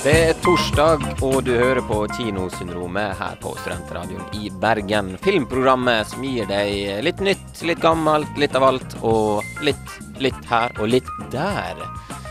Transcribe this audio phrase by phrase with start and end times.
[0.00, 5.10] Det er torsdag, og du hører på Kinosyndromet her på Studentradioen i Bergen.
[5.20, 10.72] Filmprogrammet som gir deg litt nytt, litt gammelt, litt av alt, og litt, litt her
[10.80, 11.84] og litt der.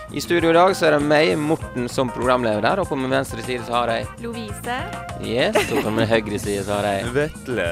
[0.09, 3.45] I studio i dag så er det meg, Morten, som programleder, og på min venstre
[3.45, 4.81] side så har jeg Lovise.
[5.21, 7.71] Yes, og på min høyre side så har jeg Vetle.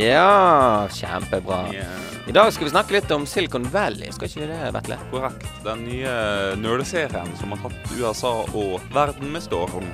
[0.00, 1.66] Ja, kjempebra.
[1.76, 1.90] Ja.
[2.26, 4.96] I dag skal vi snakke litt om Silicon Valley, skal ikke det, Vetle?
[5.10, 5.48] Korrekt.
[5.64, 6.12] Den nye
[6.56, 9.90] nerdeserien som har tatt USA og verden med storm.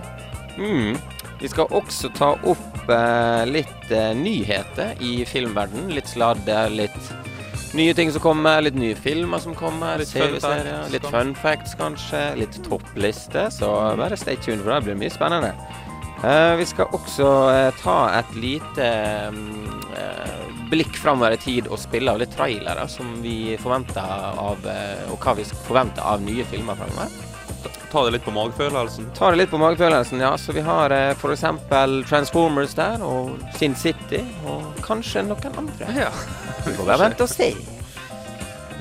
[0.54, 0.94] Mm.
[1.40, 5.90] Vi skal også ta opp eh, litt eh, nyheter i filmverden.
[5.96, 7.10] Litt sladder, litt
[7.74, 9.98] nye ting som kommer, litt nye filmer som kommer.
[9.98, 12.24] Litt fun TV-serier, facts, litt fun facts kanskje.
[12.44, 13.48] Litt toppliste.
[13.58, 15.50] Så bare stay tuned, for det blir mye spennende.
[16.20, 22.12] Eh, vi skal også eh, ta et lite eh, blikk framover i tid og spille
[22.12, 26.78] av litt trailere som vi forventer av eh, Og hva vi forventer av nye filmer
[26.78, 27.10] framover.
[27.90, 29.08] Ta det litt på magefølelsen.
[29.18, 30.30] Ta det litt på magefølelsen, ja.
[30.38, 31.42] Så vi har eh, f.eks.
[32.08, 35.90] Transformers der, og Sin City, og kanskje noen andre.
[35.98, 36.12] Ja.
[36.64, 37.50] Vi får bare vente og se.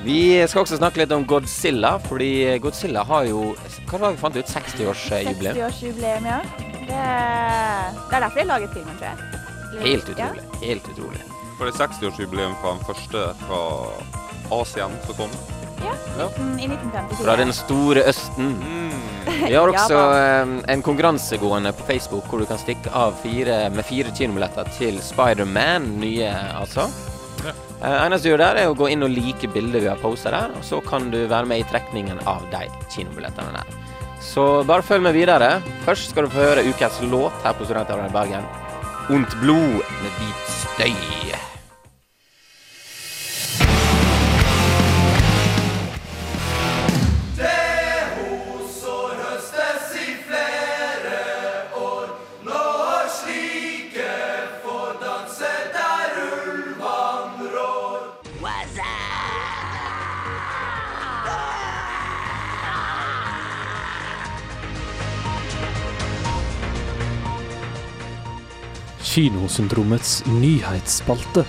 [0.04, 2.30] Vi skal også snakke litt om Godzilla, fordi
[2.62, 3.50] Godzilla har jo
[3.90, 4.54] Hva var det vi fant ut?
[4.54, 5.58] 60-årsjubileum?
[5.58, 6.38] 60-årsjubileum, ja.
[6.86, 9.26] Det, det er derfor jeg laget filmen, tror jeg.
[9.74, 10.30] Helt Helt ja.
[10.30, 10.62] utrolig.
[10.62, 11.26] Helt utrolig.
[11.60, 13.58] For det er 60-årsjubileum fra den første fra
[14.56, 15.34] Asien som kom.
[15.84, 15.92] Ja,
[16.56, 17.18] i 1954.
[17.20, 18.54] Fra den store østen.
[18.56, 18.94] Mm.
[19.42, 23.58] Vi har også eh, en konkurranse gående på Facebook hvor du kan stikke av fire,
[23.76, 26.88] med fire kinobilletter til Spiderman, nye altså.
[27.44, 30.32] Eh, eneste du gjør der, er å gå inn og like bildet vi har posta
[30.32, 33.76] der, og så kan du være med i trekningen av de kinobillettene der.
[34.24, 35.58] Så bare følg med videre.
[35.84, 38.48] Først skal du få høre ukas låt her på Studentradioen i Bergen.
[39.12, 41.29] Ondt blod med hvit støy.
[69.20, 71.42] Kinosyndromets nyhetsspalte.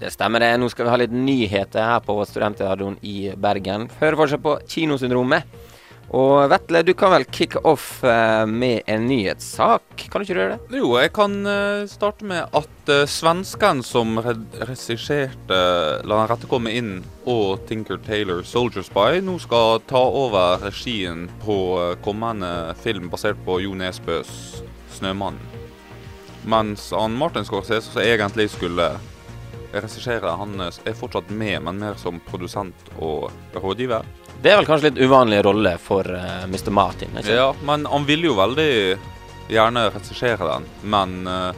[0.00, 0.48] Det stemmer det.
[0.56, 3.84] Nå skal vi ha litt nyheter her på Studentradioen i Bergen.
[4.00, 5.44] Hør fortsatt på Kinosyndromet.
[6.14, 10.06] Og Vetle, du kan vel kicke off eh, med en nyhetssak?
[10.06, 10.78] Kan du ikke gjøre det?
[10.78, 15.58] Jo, jeg kan eh, starte med at uh, svensken som regisserte
[16.06, 16.92] La den rette komme inn
[17.26, 22.52] og Tinker Taylor Soldier Spy, nå skal ta over regien på eh, kommende
[22.84, 24.62] film basert på Jo Nesbøs
[24.94, 25.42] 'Snømannen'.
[26.46, 28.92] Mens han Martin Scorsese, som egentlig skulle
[29.74, 34.06] regissere, han eh, er fortsatt med, men mer som produsent og rådgiver.
[34.42, 36.70] Det er vel kanskje litt uvanlig rolle for uh, Mr.
[36.74, 37.14] Martin?
[37.16, 37.34] Ikke?
[37.38, 38.70] Ja, men han ville jo veldig
[39.50, 41.50] gjerne regissere den, men uh,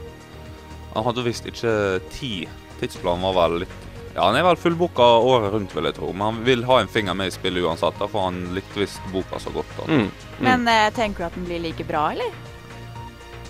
[0.94, 2.48] han hadde visst ikke tid.
[2.78, 3.76] Tidsplanen var vel litt
[4.14, 6.90] Ja, han er vel fullbooka året rundt, vil jeg tro, men han vil ha en
[6.90, 9.78] finger med i spillet uansett, da, for han likte visst boka så godt.
[9.86, 10.08] Mm.
[10.08, 10.44] Mm.
[10.46, 12.32] Men uh, tenker du at den blir like bra, eller?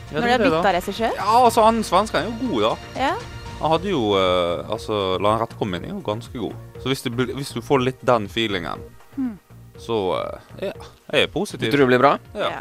[0.09, 1.17] Ja, Når er har bytta regissør?
[1.17, 3.01] Ja, altså, han svensken er jo god, da.
[3.01, 3.15] Ja.
[3.59, 6.55] Han hadde jo uh, Altså, La han rette komme inn er jo ganske god.
[6.79, 8.85] Så hvis, du, hvis du får litt den feelingen,
[9.19, 9.37] Hmm.
[9.79, 11.73] så eh, ja, jeg er positiv.
[11.73, 12.17] Tror det blir bra?
[12.39, 12.61] Ja.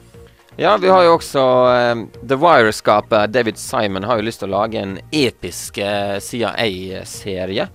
[0.58, 4.56] Ja, vi har jo også eh, The Wire-skapet David Simon har jo lyst til å
[4.56, 7.68] lage en episk uh, CIA-serie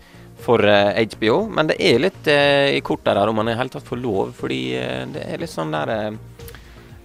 [0.43, 1.45] for uh, HBO.
[1.47, 4.03] Men det er litt uh, i kortet der om han i det hele tatt får
[4.03, 6.11] lov, fordi eh, det er litt sånn der eh,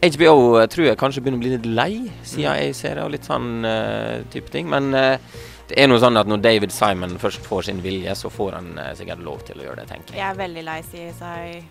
[0.01, 1.93] HBO eh, tror jeg kanskje begynner å bli litt lei
[2.25, 4.69] CIA-serier og litt sånn eh, type ting.
[4.73, 5.17] Men eh,
[5.67, 8.69] det er noe sånn at når David Simon først får sin vilje, så får han
[8.79, 10.21] eh, sikkert lov til å gjøre det, tenker jeg.
[10.21, 11.63] Jeg er veldig lei CSI,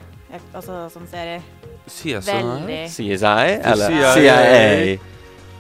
[0.55, 1.41] altså som serie.
[1.87, 2.19] CSI.
[2.29, 2.81] Veldig.
[2.93, 4.15] CSI eller CIA.
[4.17, 4.99] CIA?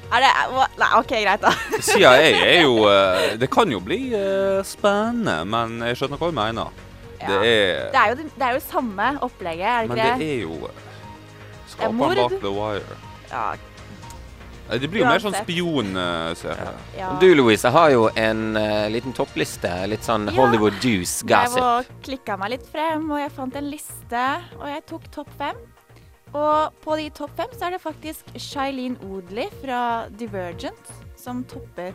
[0.06, 1.50] Er det hva- Nei, OK, greit, da.
[1.88, 6.36] CIA er jo eh, Det kan jo bli eh, spennende, men jeg skjønner hva du
[6.36, 6.82] mener.
[7.16, 7.26] Ja.
[7.26, 10.10] Det er Det er jo det, det er jo samme opplegget, er det Men ikke
[10.12, 10.28] det det?
[10.28, 12.20] er jo eh, Det er Skaperen mord.
[12.20, 13.00] bak The Wire.
[13.32, 13.46] Ja.
[14.68, 16.72] Det blir jo mer sånn spionserie.
[16.98, 17.12] ja.
[17.20, 19.70] Du Louise har jo en uh, liten toppliste.
[19.86, 20.34] Litt sånn Ja.
[20.40, 21.60] Hollywood juice Jeg gossip.
[21.62, 24.24] var- klikka meg litt frem, og jeg fant en liste,
[24.58, 25.56] og jeg tok topp fem.
[26.34, 31.94] Og på de topp fem så er det faktisk Shailene Woodley fra Divergent som topper.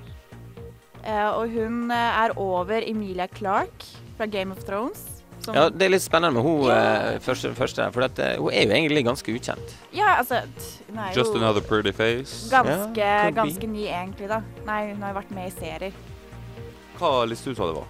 [1.05, 3.85] Uh, og hun eh, er over Emilia Clarke
[4.17, 5.10] fra Game of Thrones.
[5.41, 7.17] Som, Ja, det er litt spennende med hun yeah.
[7.25, 9.73] første, første for at, eh, hun er jo egentlig ganske ukjent.
[9.93, 10.43] ja, altså
[10.93, 12.49] nei, Just hun, another pretty face.
[12.51, 14.41] ganske, yeah, ganske ny, egentlig, da.
[14.67, 15.97] Nei, hun har jo vært med i serier.
[16.99, 17.89] Hva liste du sa det var?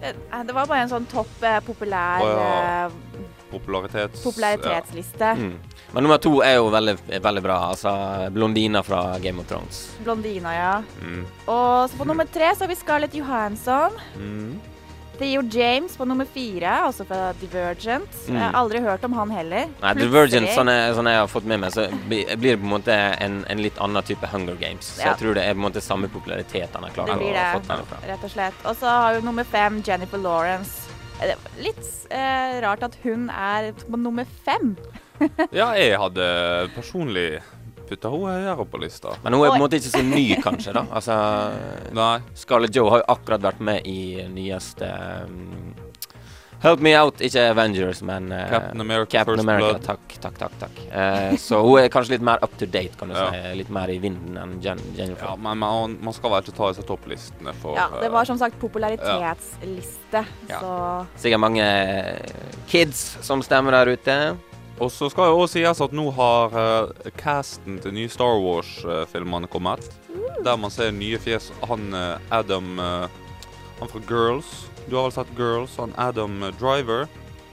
[0.00, 0.14] Det,
[0.46, 2.86] det var bare en sånn topp eh, populær oh, ja.
[2.86, 4.20] eh, Popularitets...
[4.22, 5.30] popularitetsliste.
[5.38, 5.54] Mm.
[5.94, 7.56] Men nummer to er jo veldig, veldig bra.
[7.72, 7.90] Altså
[8.34, 9.78] blondina fra Game of Thrones.
[10.04, 10.72] Blondina, ja.
[11.00, 11.06] Ja.
[11.06, 11.22] Mm.
[11.46, 13.96] Og så på nummer tre så har vi Scarlett Johansson.
[14.20, 14.58] Mm.
[15.18, 18.12] Theo James på nummer fire, altså fra Divergent.
[18.28, 18.36] Mm.
[18.36, 19.66] Jeg har aldri hørt om han heller.
[19.82, 22.72] Nei, Divergent, sånn jeg, sånn jeg har fått med meg, så blir det på en
[22.76, 22.94] måte
[23.24, 24.92] en, en litt annen type Hunger Games.
[24.94, 25.08] Så Ja.
[25.12, 27.34] jeg tror det er på en måte samme popularitet han har klart Det å blir
[27.34, 27.98] det, fått derfra.
[28.12, 28.62] rett og slett.
[28.64, 30.86] Og så har vi nummer fem, Jennifer Lawrence.
[31.20, 31.36] Eh, Det
[31.66, 31.84] litt
[32.14, 34.76] eh, rart at hun er på nummer fem.
[35.50, 37.40] Ja, jeg hadde personlig
[37.88, 39.16] putta henne høyere på lista.
[39.24, 40.86] Men hun er på en måte ikke så ny, kanskje, da.
[40.92, 41.18] Altså
[41.96, 42.14] Nei.
[42.38, 44.88] Scarlett Joe har jo akkurat vært med i nyeste
[45.28, 45.74] um,
[46.58, 49.68] Help Me Out, ikke Avengers, men uh, Captain America Captain First America.
[49.76, 49.84] Blood.
[49.86, 50.56] Takk, takk, takk.
[50.58, 50.80] takk.
[50.90, 53.28] Uh, så hun er kanskje litt mer up to date, kan du Ja.
[53.30, 53.52] si.
[53.60, 55.28] Litt mer i vinden enn Jen Jennifer.
[55.30, 58.26] Ja, men man, man skal vel ikke ta i seg topplistene for Ja, det var
[58.26, 60.58] eh, som sagt popularitetsliste, Ja.
[60.58, 60.74] så
[61.22, 61.68] Sikkert mange
[62.66, 64.18] kids som stemmer der ute.
[64.78, 69.50] Og så skal det også sies at nå har uh, casten til nye Star Wars-filmene
[69.50, 69.82] kommet.
[70.46, 71.50] Der man ser nye fjes.
[71.66, 73.08] Han uh, Adam uh,
[73.80, 74.46] Han fra Girls.
[74.86, 75.74] Du har vel sett Girls?
[75.82, 77.08] Han Adam Driver.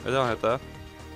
[0.05, 0.71] Er det han heter?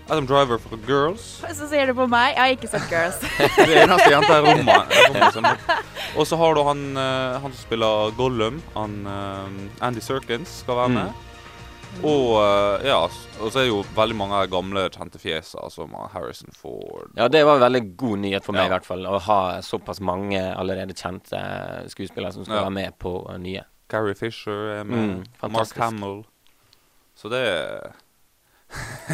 [0.09, 1.27] Adam Driver fra Girls.
[1.53, 2.33] Så sier du på meg.
[2.33, 3.21] Jeg har ikke sett Girls.
[3.59, 4.97] Det er eneste jenta i rommet.
[5.37, 5.65] rommet
[6.17, 8.57] Og så har du han, han som spiller Gollum.
[8.73, 9.03] Han
[9.85, 11.28] Andy Serkins skal være Mm.
[12.03, 12.99] Og eh, ja,
[13.41, 17.09] og så er jo veldig mange gamle, kjente fjeser, som Harrison Ford.
[17.17, 18.69] Ja, det var veldig god nyhet for meg, Ja.
[18.69, 19.03] i hvert fall.
[19.09, 21.41] Å ha såpass mange allerede kjente
[21.91, 22.61] skuespillere som skal Ja.
[22.69, 23.65] være med på eh, nye.
[23.89, 25.25] Carrie Fisher er med.
[25.41, 25.73] Mm, Mark.
[25.77, 26.23] Hamill.
[27.17, 27.43] Så det,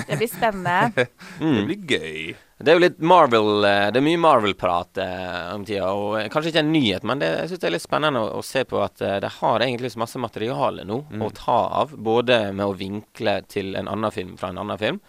[0.07, 0.91] Det blir spennende.
[0.95, 1.07] det
[1.41, 1.65] Mm.
[1.67, 2.35] blir gøy.
[2.57, 5.89] Det er jo litt Marvel eh, Det er mye Marvel-prat eh, om tida.
[5.91, 8.29] Og eh, kanskje ikke en nyhet, men det, jeg syns det er litt spennende å,
[8.39, 11.21] å se på at eh, de har egentlig så masse materiale nå Mm.
[11.27, 11.91] å ta av.
[11.99, 15.01] Både med å vinkle til en annen film fra en annen film,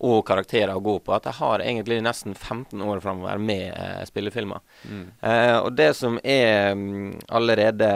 [0.00, 1.12] og karakterer å gå på.
[1.12, 4.62] At jeg har egentlig nesten 15 år framover med eh, spillefilmer.
[4.88, 5.02] Mm.
[5.20, 7.90] Eh, og det som er mm, allerede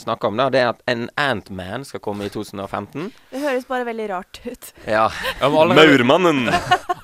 [0.00, 3.10] snakka om, da, det er at en Antman skal komme i 2015.
[3.32, 4.72] Det høres bare veldig rart ut.
[4.86, 5.06] Ja.
[5.40, 6.48] Ja, allerede, Maurmannen!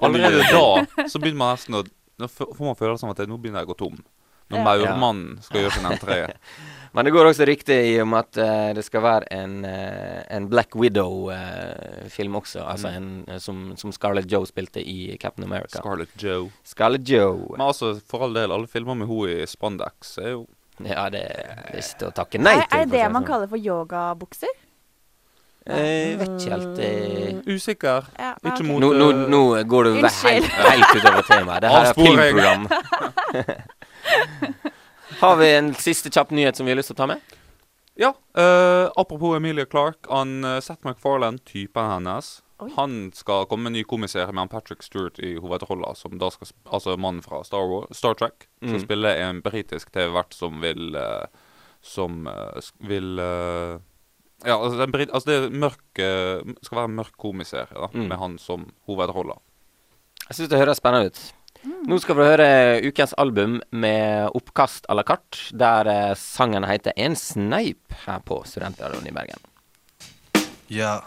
[0.01, 1.85] allerede da så begynner man nesten å
[2.17, 3.97] Nå får man følelsen av at det, nå begynner jeg å gå tom.
[4.49, 4.65] Når Ja.
[4.65, 6.17] Maurmannen skal gjøre sin entré.
[6.97, 10.47] Men det går også riktig i om at eh, det skal være en, eh, en
[10.49, 12.63] Black Widow-film også.
[12.65, 15.77] Altså en eh, som, som Scarlett Joe spilte i Captain America.
[15.83, 16.49] Scarlett Joe.
[16.65, 17.51] Scarlett Joe.
[17.53, 20.47] Men altså, for all del, alle filmer med henne i spandex er jo
[20.81, 22.67] Ja, det, det er ikke til å takke nei til.
[22.71, 23.29] er er det man sånn.
[23.29, 24.57] kaller for yogabukser?
[25.67, 27.37] Jeg vet ikke helt Jeg...
[27.49, 28.05] usikker.
[28.23, 31.65] Ja, Ikke mot nå, nå, eh, nå går du helt, helt utover temaet.
[31.65, 32.69] Det her er filmprogram.
[35.21, 37.21] Har vi en siste kjapp nyhet som vi har lyst til å ta med?
[37.97, 40.05] Ja, Uh, apropos Emilia Clarke.
[40.13, 42.69] Han, eh, Seth MacFarlane, typen hennes, Oi.
[42.77, 47.23] han skal komme med en ny komiserie med han Patrick Stewart i hovedrolla, Altså mannen
[47.25, 48.47] fra Star, War, Star Trek.
[48.61, 48.85] Skal Mm.
[48.85, 51.25] spille en britisk TV-vert som vil uh,
[51.81, 52.29] Som
[52.81, 53.17] vil
[54.45, 58.09] Ja, altså, den brit, altså det er mørk skal være en mørk komiserie da, Mm.
[58.09, 59.39] med han som hovedrolla.
[60.29, 61.33] Jeg syns det høres spennende ut.
[61.67, 62.49] Nå skal vi høre
[62.87, 68.43] ukens album med oppkast à la carte, der eh, sangen heter En sneip her på
[68.47, 69.43] Studentradioen i Bergen.
[70.71, 71.01] Ja.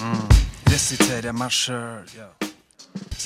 [0.00, 0.24] Mm.
[0.72, 2.30] Resiterer meg sjøl, ja.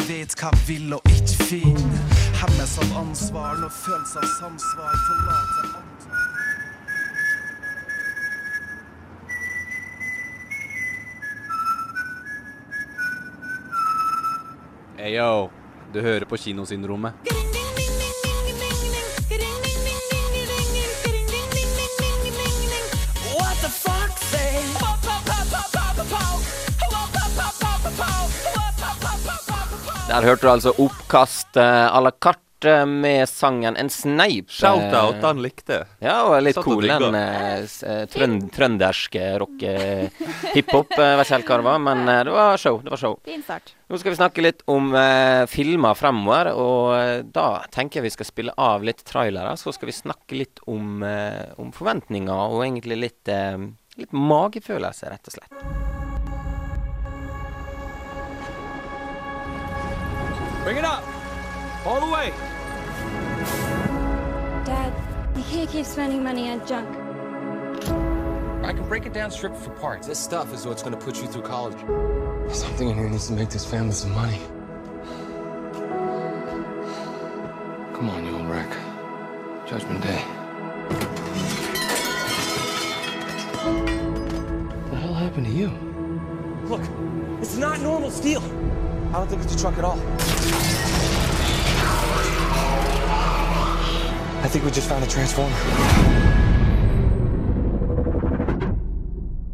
[0.08, 2.18] Vet hva vil og ikke finner.
[2.42, 5.81] Hemmes av ansvar når følelse av samsvar forlater antall.
[15.02, 15.50] Hey yo,
[15.92, 17.12] du hører på Kinosyndromet.
[23.35, 24.62] What the fuck, say?
[30.09, 32.51] Der hørte du altså oppkast eh, à la carte
[32.88, 34.47] med sangen En sneip.
[34.49, 35.83] eh, Shout-out, han likte.
[36.00, 36.87] Ja, og litt Satt cool.
[36.87, 37.21] Den digga.
[37.21, 40.09] eh, eh, trønd, trønderske rock eh,
[40.54, 40.92] hiphop.
[40.99, 42.81] Uh, vet ikke helt hva det var, men eh, det var show.
[42.85, 43.19] Det var show.
[43.25, 43.75] Fin start.
[43.92, 48.14] Nå skal vi snakke litt om uh, filmer fremover, og eh, da tenker jeg vi
[48.16, 49.52] skal spille av litt trailere.
[49.61, 53.59] Så skal vi snakke litt om, eh, om forventninger, og egentlig litt, eh,
[54.00, 55.52] litt magefølelse, rett og slett.
[60.64, 61.12] Bring it up.
[61.84, 62.30] All the way.
[64.64, 64.92] Dad,
[65.36, 66.88] you can't keep spending money on junk.
[68.64, 70.06] I can break it down, strip it for parts.
[70.06, 71.76] This stuff is what's gonna put you through college.
[72.54, 74.38] Something in here needs to make this family some money.
[77.94, 78.70] Come on, you old wreck.
[79.66, 80.22] Judgment Day.
[84.78, 85.72] What the hell happened to you?
[86.66, 86.82] Look,
[87.40, 88.42] it's not normal steel.
[89.08, 89.98] I don't think it's a truck at all.
[94.52, 95.56] Think we just found a transformer.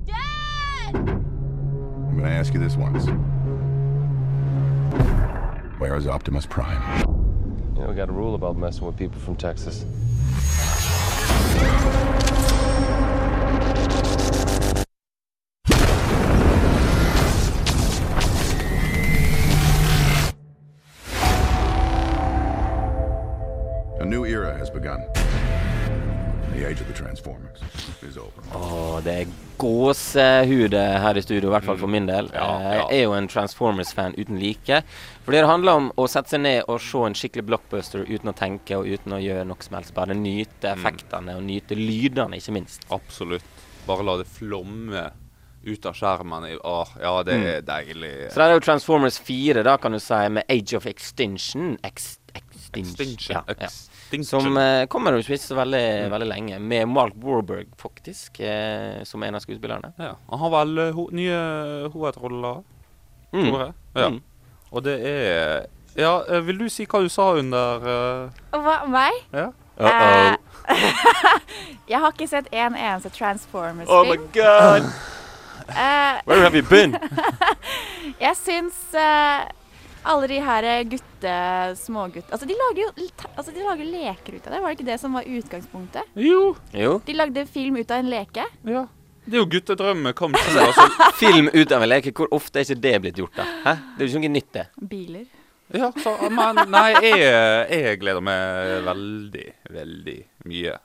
[0.05, 0.97] Dad!
[0.97, 3.07] I'm gonna ask you this once.
[5.79, 6.83] Where is Optimus Prime?
[7.77, 9.85] You know, we got a rule about messing with people from Texas.
[27.19, 28.43] Age Transformers is over.
[28.55, 32.31] Å, det er gåsehud her i studio, i hvert fall for min del.
[32.35, 32.73] Ja, ja.
[32.77, 34.83] Jeg er jo en Transformers-fan uten like.
[35.25, 38.37] Fordi det handler om å sette seg ned og se en skikkelig blockbuster uten å
[38.39, 39.95] tenke og uten å gjøre noe som helst.
[39.97, 42.87] Bare nyte effektene og nyte lydene, ikke minst.
[42.95, 43.65] Absolutt.
[43.89, 45.09] Bare la det flomme
[45.69, 46.47] ut av skjermen.
[46.63, 48.13] Åh, ja, det er deilig.
[48.31, 51.75] Så det er jo Transformers 4, da kan du si, med Age of Extinction.
[51.83, 52.95] Ex, extinction.
[52.95, 53.41] Extinction.
[53.43, 53.73] Ja, ja.
[54.25, 56.59] Som eh, kommer jo ikke så veldig, veldig lenge.
[56.61, 59.93] Med Mark Warburg, faktisk, eh, som en av skuespillerne.
[59.99, 62.63] Ja, Han har vel eh, ho nye hovedroller,
[63.33, 63.45] Mm.
[63.45, 63.73] tror jeg.
[63.95, 64.09] Ja.
[64.09, 64.21] Mm.
[64.73, 68.31] Og det er Ja, eh, vil du si hva du sa under uh...
[68.53, 69.13] Hva, meg?
[69.33, 69.51] Ja?
[69.79, 70.37] Uh -oh.
[71.91, 73.99] jeg har ikke sett en eneste Transformers-film.
[73.99, 74.83] Oh my god!
[75.69, 76.97] Uh, Where have you been?
[78.21, 79.49] jeg syns eh,
[80.03, 81.33] alle de her gutte...
[81.77, 82.29] Smågutt...
[82.31, 82.91] Altså, de lager jo
[83.35, 84.61] altså, de lager leker ut av det.
[84.61, 86.13] Var det ikke det som var utgangspunktet?
[86.15, 86.55] Jo.
[86.73, 86.93] Jo.
[87.07, 88.45] De lagde film ut av en leke.
[88.69, 88.85] Ja.
[89.29, 90.15] Det er jo guttedrømmer.
[90.17, 90.61] kom til.
[90.63, 90.87] Altså,
[91.23, 93.49] Film ut av en leke, hvor ofte er ikke det blitt gjort, da?
[93.67, 93.75] Hæ?
[93.97, 94.67] Det er jo ikke noe nytt, det.
[94.95, 95.27] Biler.
[95.77, 97.27] ja, så, men nei, jeg,
[97.75, 100.79] jeg gleder meg veldig, veldig mye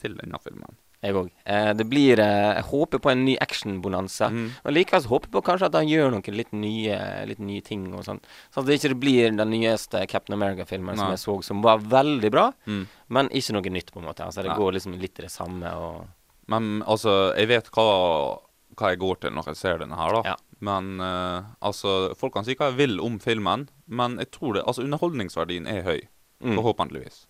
[0.00, 0.78] til denne filmen.
[1.02, 1.30] Jeg òg.
[1.44, 4.28] Eh, det blir eh, Jeg håper på en ny actionbonanza.
[4.30, 4.44] Mm.
[4.64, 7.88] Og likevel håper jeg på kanskje at han gjør noen litt nye, litt nye ting
[7.94, 8.20] og sånn.
[8.54, 12.30] Sånn at det ikke blir den nyeste Captain America-filmen som jeg så, som var veldig
[12.30, 12.86] bra, Mm.
[13.08, 14.22] men ikke noe nytt, på en måte.
[14.24, 14.56] Altså Det Nei.
[14.58, 16.06] går liksom litt i det samme og
[16.48, 18.38] Men altså, jeg vet hva,
[18.76, 20.22] hva jeg går til når jeg ser denne her, da.
[20.32, 20.36] Ja.
[20.62, 24.62] Men uh, altså, folk kan si hva jeg vil om filmen, men jeg tror det
[24.66, 26.00] Altså, underholdningsverdien er høy.
[26.42, 26.56] Mm.
[26.58, 27.26] Forhåpentligvis.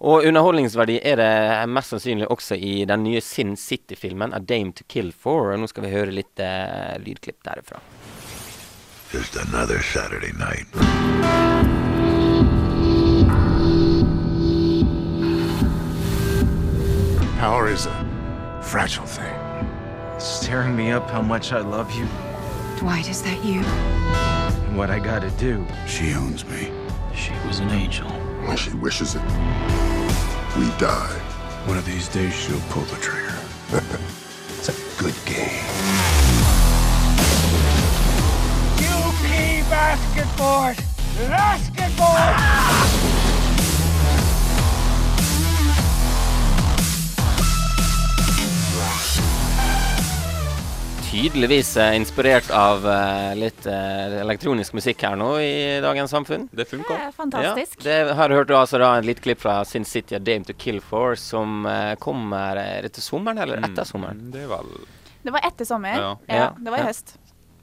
[0.00, 4.84] Og underholdningsverdi er det mest sannsynlig også i den nye Sin City-filmen, A Dame to
[4.88, 5.52] Kill For.
[5.52, 7.80] Og nå skal vi høre litt uh, lydklipp derifra.
[9.14, 10.66] Just another Saturday night.
[17.38, 19.34] Power is a fragile thing.
[20.18, 22.06] Staring me up how much I love you
[22.78, 23.60] Dwight, is that you?
[24.74, 25.64] and what I gotta do.
[25.86, 26.70] She owns me.
[27.14, 28.23] She was an angel.
[28.46, 29.22] When she wishes it,
[30.56, 31.18] we die.
[31.66, 33.38] One of these days she'll pull the trigger.
[34.58, 35.64] It's a good game.
[38.80, 40.84] You keep asking for it.
[51.14, 55.52] Tydeligvis eh, inspirert av eh, litt eh, elektronisk musikk her nå i
[55.84, 56.48] dagens samfunn.
[56.50, 57.76] Det Det er fantastisk.
[57.86, 60.42] Ja, det, her hørte du altså da et lite klipp fra Sin City A Dame
[60.48, 61.68] to Kill For, som
[62.02, 64.24] kommer eh, er til sommeren eller etter sommeren.
[64.24, 64.74] Mm, Det vel
[65.28, 65.94] Det var etter sommer.
[66.02, 66.10] Ja.
[66.26, 66.50] Ja, Ja.
[66.58, 66.90] det var i Ja.
[66.90, 67.14] høst.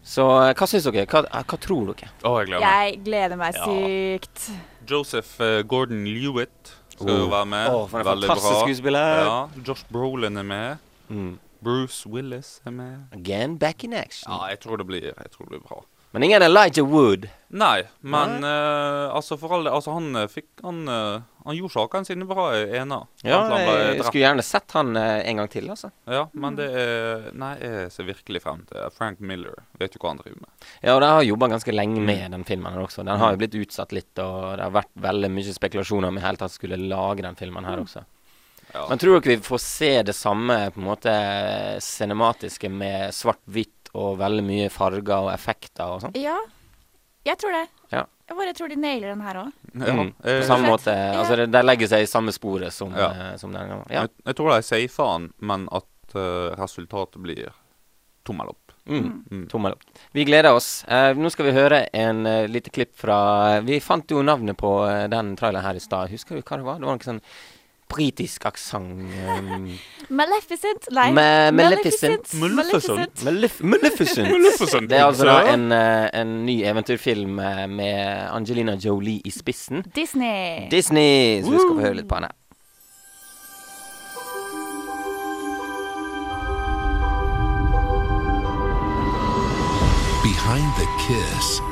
[0.01, 1.05] Så hva syns dere?
[1.11, 2.07] Hva, hva tror dere?
[2.23, 2.71] Å, jeg gleder meg.
[2.71, 3.65] Jeg gleder meg Ja.
[3.67, 4.49] sykt.
[4.87, 7.29] Joseph eh, Gordon-Lewitt skal jo Oh.
[7.35, 7.67] være med.
[7.69, 8.63] Oh, for en Veldig fantastisk bra.
[8.63, 9.23] skuespiller.
[9.27, 10.77] Ja, Josh Brolin er med.
[11.11, 11.37] Mm.
[11.61, 13.07] Bruce Willis er med.
[13.13, 14.31] Again back in action.
[14.31, 15.83] Ja, jeg tror det blir, tror det blir bra.
[16.11, 17.29] Men ingen Elijah Wood.
[17.55, 22.07] Nei, men uh, altså for alle Altså, han eh, fikk Han, uh, han gjorde sakene
[22.07, 22.97] sine bra i ena.
[23.23, 25.87] Ja, jeg skulle gjerne sett han uh, en gang til, altså.
[26.11, 29.63] Ja, men det er Nei, jeg ser virkelig frem til Frank Miller.
[29.79, 30.67] Vet jo hva han driver med.
[30.83, 32.05] Ja, og de har jobba ganske lenge Mm.
[32.11, 33.05] med den filmen her også.
[33.07, 36.23] Den har jo blitt utsatt litt, og det har vært veldig mye spekulasjoner om i
[36.27, 38.03] hele tatt skulle lage den filmen her også.
[38.73, 38.85] Ja.
[38.89, 41.13] Men tror dere vi får se det samme på en måte
[41.83, 46.15] cinematiske med svart-hvitt og veldig mye farger og effekter og sånn?
[46.19, 46.37] Ja,
[47.27, 47.65] jeg tror det.
[47.91, 48.05] Ja.
[48.31, 49.49] Jeg bare tror de nailer den her òg.
[49.75, 50.93] Ja, Mm, eh, på samme måte.
[51.17, 53.09] Altså, det, de legger seg i samme sporet som, Ja.
[53.11, 53.85] eh, som den gangen.
[53.89, 54.01] Ja.
[54.05, 57.51] jeg, jeg tror de sier faen, men at uh, resultatet blir
[58.27, 58.71] tommel opp.
[58.87, 59.47] Mm.
[59.51, 59.83] Tommel opp.
[60.11, 60.83] Vi gleder oss.
[60.87, 64.71] Eh, nå skal vi høre en uh, lite klipp fra Vi fant jo navnet på
[64.87, 66.09] uh, den traileren her i stad.
[66.11, 66.79] Husker du hva det var?
[66.79, 67.21] Det var noe sånn
[67.91, 69.11] britisk aksent.
[69.27, 69.67] Um,
[70.09, 70.87] Maleficent?
[70.95, 71.11] Nei.
[71.51, 72.33] Maleficent.
[72.39, 73.23] Maleficent.
[73.27, 74.31] Malef Maleficent.
[74.35, 79.31] Maleficent, Det er altså da en, eh, en ny eventyrfilm eh, med Angelina Jolie i
[79.31, 79.83] spissen.
[79.95, 80.69] Disney.
[80.71, 81.41] Disney!
[81.43, 82.31] Så vi skal få høre litt på henne.
[90.23, 91.70] Behind the kiss.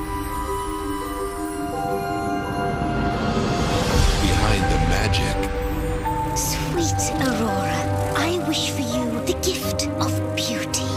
[8.49, 10.89] Wish for you the gift of beauty.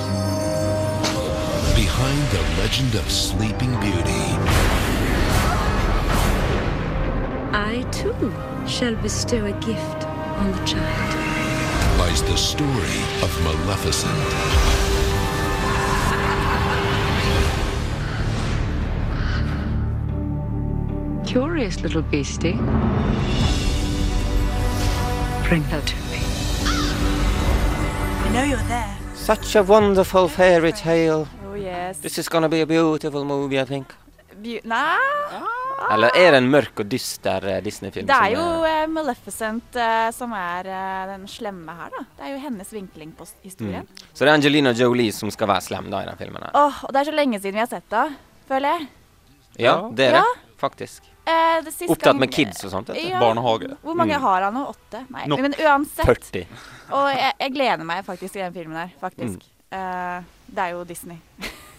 [1.76, 4.24] Behind the legend of Sleeping Beauty.
[7.52, 8.32] I too
[8.66, 10.06] shall bestow a gift
[10.40, 11.98] on the child.
[11.98, 14.22] lies the story of Maleficent.
[21.26, 22.58] Curious little beastie.
[25.48, 26.11] Bring her to me.
[26.11, 26.11] I
[28.32, 28.94] know you're there.
[29.14, 31.26] Such a wonderful fairy tale.
[31.46, 31.98] Oh yes.
[32.00, 33.92] This is gonna be a beautiful movie, I think.
[34.42, 34.98] Beau Nei.
[35.92, 38.06] Eller er det en mørk og dyster uh, Disney-film?
[38.06, 40.68] Det er jo uh, Maleficent uh, som er
[41.10, 42.04] den slemme her, da.
[42.18, 43.88] Det er jo hennes vinkling på historien.
[43.88, 44.04] Mm.
[44.14, 46.44] Så det er Angelina Jolie som skal være slem da i den filmen?
[46.46, 46.54] her.
[46.54, 48.14] Åh, og det er så lenge siden vi har sett henne,
[48.50, 48.86] føler jeg.
[49.66, 50.52] Ja, det er det, Ja.
[50.62, 51.08] faktisk.
[51.26, 52.88] Eh, det siste Opptatt gang- med kids og sånt.
[52.98, 53.18] Ja.
[53.20, 53.74] Barnehage.
[53.82, 54.22] Hvor mange Mm.
[54.22, 54.62] har han nå?
[54.70, 55.04] Åtte?
[55.10, 56.06] Nei, Nok men uansett.
[56.06, 56.46] 40.
[56.92, 59.42] Og jeg, jeg gleder meg faktisk til den filmen her, faktisk.
[59.42, 59.58] Mm.
[59.72, 61.18] Uh, det er jo Disney.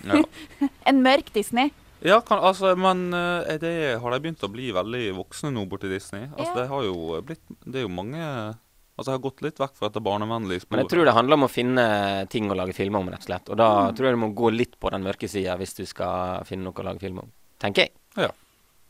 [0.04, 0.20] Ja.
[0.90, 1.70] en mørk Disney.
[2.04, 3.70] Ja, kan, altså, men eh, er det,
[4.04, 6.26] har de begynt å bli veldig voksne nå borti Disney?
[6.34, 6.56] Altså, Ja.
[6.58, 9.88] Det har jo blitt Det er jo mange Altså, jeg har gått litt vekk fra
[9.88, 10.76] dette barnevennlige sporet.
[10.76, 11.86] Men jeg tror det handler om å finne
[12.30, 13.48] ting å lage filmer om, rett og slett.
[13.50, 13.96] Og da Mm.
[13.98, 16.78] tror jeg du må gå litt på den mørke sida hvis du skal finne noe
[16.78, 17.32] å lage film om.
[17.64, 17.96] Tenker jeg.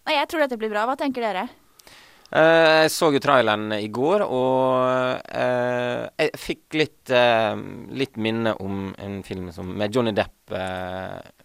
[0.04, 0.84] Nei, jeg tror dette blir bra.
[0.90, 1.46] Hva tenker dere?
[2.34, 7.54] Eh, jeg så jo traileren i går, og eh, jeg fikk litt, eh,
[7.94, 10.32] litt minne om en film som, med Johnny Depp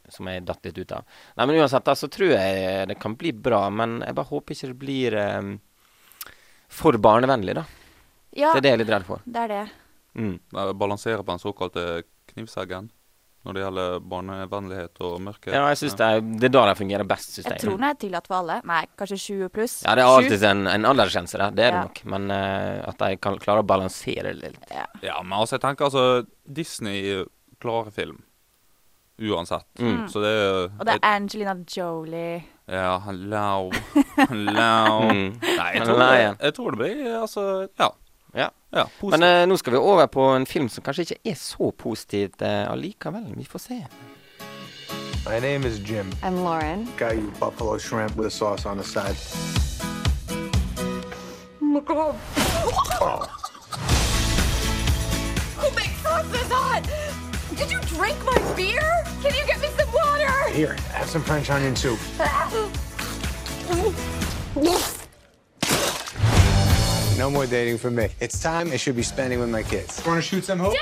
[0.08, 1.04] som jeg datt litt ut av.
[1.36, 3.66] Nei, Men uansett, da, så tror jeg det kan bli bra.
[3.70, 5.16] Men jeg bare håper ikke det blir
[6.68, 7.64] for barnevennlig, da.
[8.36, 9.22] Ja, Det er det jeg er litt redd for.
[9.24, 9.62] det er det.
[10.18, 10.34] Mm.
[10.80, 11.84] Balansere på den såkalte
[12.32, 12.90] knivseggen
[13.46, 15.52] når det gjelder barnevennlighet og mørkhet.
[15.54, 17.60] Ja, jeg synes det, er- det er da det fungerer best, syns Jeg jeg.
[17.62, 18.56] tror den er tillatt for alle.
[18.66, 19.76] Nei, kanskje 20 pluss.
[19.86, 22.00] Ja, det er alltid en, en aldersgrense der, det er det nok.
[22.12, 24.72] Men uh, at de kan klare å balansere det litt.
[25.02, 27.24] Ja, men altså, jeg tenker altså Disney
[27.62, 28.24] klarer film.
[29.18, 29.66] Uansett.
[29.82, 30.04] Mm.
[30.08, 32.44] Så det er Og det er Angelina Jolie.
[32.70, 33.70] Ja, hello.
[34.28, 34.68] Hello.
[35.08, 35.40] Mm.
[35.40, 36.10] Nei, jeg tror, det,
[36.44, 37.42] jeg tror det blir altså
[37.80, 37.88] Ja.
[38.34, 38.50] Ja.
[38.70, 41.70] ja Men eh, nå skal vi over på en film som kanskje ikke er så
[41.78, 43.32] positiv uh, allikevel.
[43.36, 43.86] Vi får se.
[45.26, 46.12] My name is Jim.
[46.22, 46.88] I'm Lauren.
[46.96, 49.16] Got you buffalo shrimp with a sauce on the side.
[51.60, 51.80] Who
[55.76, 56.82] makes sauce this hot?
[57.56, 59.04] Did you drink my beer?
[59.22, 60.50] Can you get me some water?
[60.50, 61.98] Here, have some French onion soup.
[67.18, 68.08] No more dating for me.
[68.20, 70.06] It's time I should be spending with my kids.
[70.06, 70.76] Wanna shoot some hope?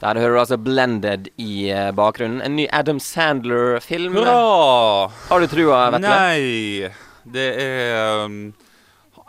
[0.00, 2.42] Der hører du altså 'Blended' i eh, bakgrunnen.
[2.42, 4.12] En ny Adam Sandler-film.
[4.12, 5.08] Hurra!
[5.28, 6.08] Har du trua, Vetle?
[6.08, 6.92] Nei!
[7.32, 8.54] Det er um,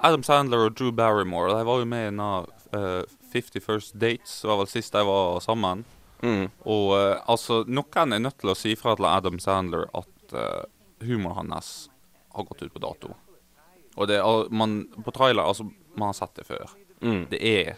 [0.04, 1.56] Adam Sandler og Drew Barrymore.
[1.56, 2.30] De var jo med i denne
[2.76, 4.42] uh, 50 First Dates.
[4.42, 5.86] Det var vel sist de var sammen.
[6.20, 6.50] Mm.
[6.66, 10.68] Og uh, altså, noen er nødt til å si fra til Adam Sandler at uh,
[11.08, 11.88] humoren hans
[12.36, 13.16] har gått ut på dato.
[13.96, 16.74] Og det er, man, på trailer Altså, man har sett det før.
[17.02, 17.26] Mm.
[17.32, 17.76] Det er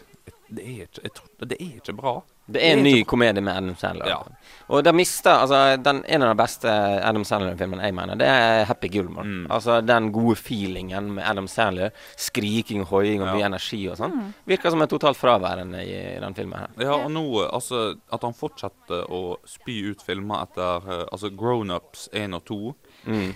[0.48, 2.12] det er, ikke, jeg tror, det er ikke bra.
[2.48, 4.08] Det er en ny ikke komedie med Adam Sandler.
[4.08, 4.54] Ja.
[4.72, 6.72] Og det mister, altså, den, En av de beste
[7.04, 9.26] Adam Sandler-filmene jeg mener, det er Happy Gilmore.
[9.28, 9.42] Mm.
[9.52, 11.92] Altså Den gode feelingen med Adam Sandler.
[12.16, 13.34] Skriking, hoiing og Ja.
[13.34, 14.32] mye energi og sånn.
[14.48, 16.70] Virker som er totalt fraværende i, i den filmen her.
[16.80, 22.08] Ja, og nå altså At han fortsetter å spy ut filmer etter eh, altså Grown-ups
[22.16, 22.74] 1 og 2.
[23.08, 23.32] Mm.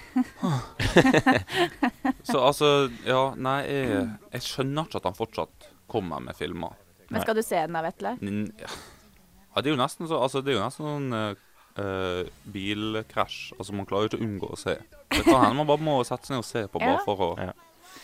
[2.28, 2.68] Så altså
[3.08, 4.02] Ja, nei, jeg,
[4.34, 6.76] jeg skjønner ikke at han fortsatt kommer med filmer.
[7.12, 8.14] Men skal du se den da, Vetle?
[8.20, 11.34] Ja, det er jo nesten så Altså, det er jo nesten sånn uh,
[11.82, 13.52] eh, bilkrasj.
[13.58, 14.78] Altså, man klarer jo ikke å unngå å se.
[15.12, 17.04] Det kan hende man bare må sette seg ned og se på, bare Ja.
[17.04, 17.52] for å Ja.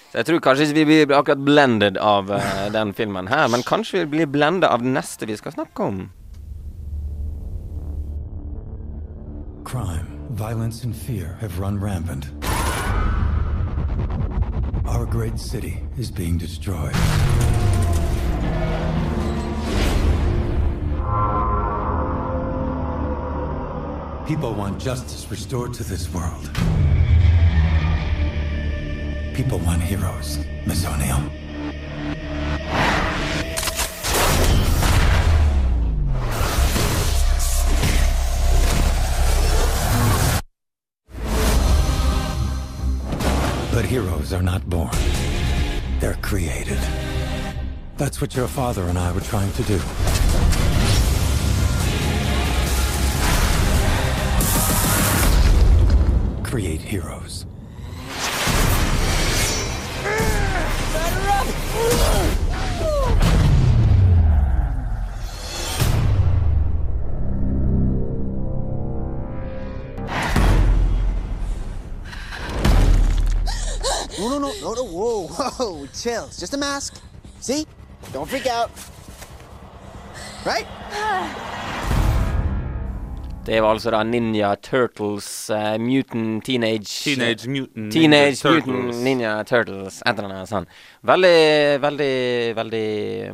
[0.09, 3.65] Så jeg tror kanskje ikke vi blir akkurat blended av uh, den filmen her, men
[3.65, 6.07] kanskje vi blir blenda av den neste vi skal snakke om.
[9.69, 10.08] Crime,
[10.39, 12.31] Violence and fear have run rampant.
[14.87, 16.95] Our great city is being destroyed.
[24.29, 26.49] People want justice restored to this world.
[29.35, 31.48] People want heroes, Miss O'Neill.
[44.09, 44.91] Heroes are not born.
[46.01, 46.79] They're created.
[47.99, 49.79] That's what your father and I were trying to do.
[56.43, 57.48] Create heroes.
[75.29, 76.25] Whoa, chill.
[76.27, 77.01] It's just a mask.
[77.41, 77.67] See?
[78.13, 78.71] Don't freak out.
[80.45, 80.67] Right?
[83.49, 88.97] Det var altså da Ninja Turtles uh, Mutant Teenage Teenage Mutant Teenage Ninja Mutant Turtles.
[89.05, 90.03] Ninja Turtles.
[90.03, 90.69] Et eller annet sånt.
[91.01, 92.11] Veldig, veldig,
[92.59, 92.83] veldig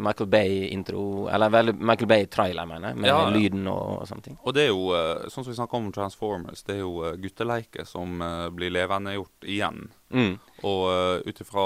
[0.07, 1.03] Michael Bay-intro.
[1.35, 3.01] Eller veldig Michael Bay-trailer, mener jeg.
[3.03, 3.33] Med Ja, ja.
[3.35, 4.39] lyden og, og sånne ting.
[4.45, 7.17] Og det er jo, uh, sånn som vi snakker om Transformers, det er jo uh,
[7.19, 9.89] gutteleike som eh, blir levendegjort igjen.
[10.15, 10.37] Mm.
[10.65, 11.65] Og uh, ut ifra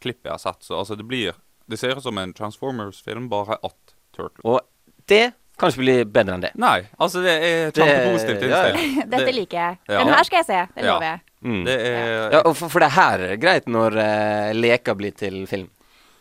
[0.00, 1.36] klippet jeg har sett, så altså det blir
[1.68, 4.40] Det ser ut som en Transformers-film, bare at Turtle.
[4.48, 4.60] Og
[5.08, 6.52] det kan ikke bli bedre enn det.
[6.56, 8.92] Nei, altså det er kjempepositivt innstilling.
[9.02, 9.06] ja.
[9.14, 9.78] Dette liker jeg.
[9.90, 9.98] Ja.
[10.04, 10.60] Den her skal jeg se.
[10.76, 10.92] Det Ja.
[10.94, 11.20] lover jeg.
[11.44, 11.60] Mm.
[11.66, 15.42] Det er Ja, og for, for det her er greit når uh, leker blir til
[15.50, 15.68] film.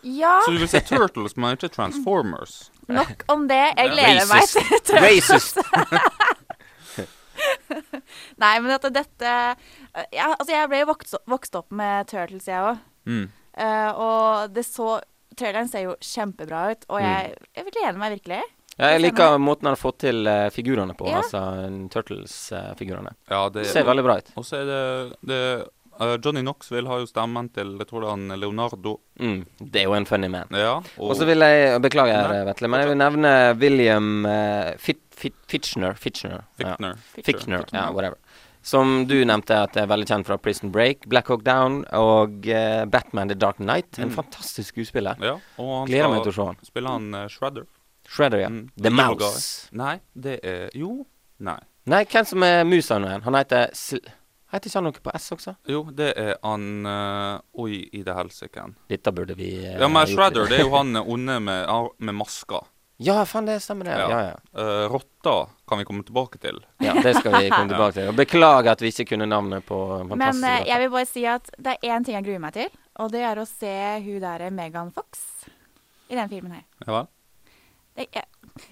[0.04, 2.72] Ja, Så du vil se Turtles, men ikke Transformers?
[2.88, 3.58] nok om det.
[3.78, 5.04] Jeg gleder meg til Turtles.
[5.32, 5.58] Racist.
[8.44, 9.34] Nei, men at dette
[10.14, 12.84] ja, Altså, jeg ble jo vokst, vokst opp med Turtles, jeg òg.
[13.08, 13.28] Mm.
[13.96, 14.98] og det så
[15.38, 18.40] Traileren ser jo kjempebra ut, og jeg, jeg gleder meg virkelig.
[18.78, 21.24] Ja, jeg liker måten han har fått til uh, figurene på, Ja.
[21.24, 21.40] altså
[21.94, 23.14] Turtles-figurene.
[23.30, 24.30] Ja, det Ser veldig bra ut.
[24.38, 24.82] Og så er det,
[25.30, 25.40] det
[26.00, 28.96] eh, Johnny Knoxville har jo stemmen til jeg tror det er han Leonardo.
[29.20, 30.48] Mm, det er jo en funny man.
[30.52, 32.44] Ja, Og så vil jeg Beklager, Nei.
[32.52, 33.32] Vetle, men jeg vil nevne
[33.62, 35.94] William uh, Fit, Fit, Fitchner.
[35.98, 36.44] Fitchner.
[36.58, 36.98] Fichtner.
[37.18, 37.24] Ja.
[37.24, 38.18] Fichtner, ja, whatever.
[38.68, 42.84] Som du nevnte at er veldig kjent fra Prison Break, Black Hawk Down og uh,
[42.92, 43.98] Batman The Dark Knight.
[44.00, 44.16] En Mm.
[44.18, 45.16] fantastisk skuespiller.
[45.24, 46.58] Ja, og han Gleder meg til å se han.
[46.68, 47.66] Spiller han uh, Shredder?
[48.08, 48.50] Shredder, ja.
[48.52, 49.70] Mm, The Mouse.
[49.76, 51.06] Nei, det er Jo.
[51.40, 51.58] Nei.
[51.88, 53.24] Nei, hvem som er musa nå igjen?
[53.24, 54.02] Han heter Sl
[54.54, 55.54] Heter ikke han noe på S også?
[55.68, 58.64] Jo, det er han eh, Oi, i det helsike.
[58.88, 62.16] Dette burde vi eh, Ja, men Shredder, det er jo han eh, onde med, med
[62.16, 62.64] maska.
[62.98, 63.92] Ja, faen, det stemmer det.
[63.92, 64.62] Ja, ja.
[64.62, 66.64] Eh, rotta kan vi komme tilbake til.
[66.82, 68.08] Ja, det skal vi komme tilbake til.
[68.10, 69.78] Og beklager at vi ikke kunne navnet på
[70.10, 72.56] Men uh, eh, jeg vil bare si at det er én ting jeg gruer meg
[72.58, 73.76] til, og det er å se
[74.08, 75.28] hun der Megan Fox
[76.10, 76.66] i den filmen her.
[76.88, 77.14] Ja vel?
[77.98, 78.26] Det er,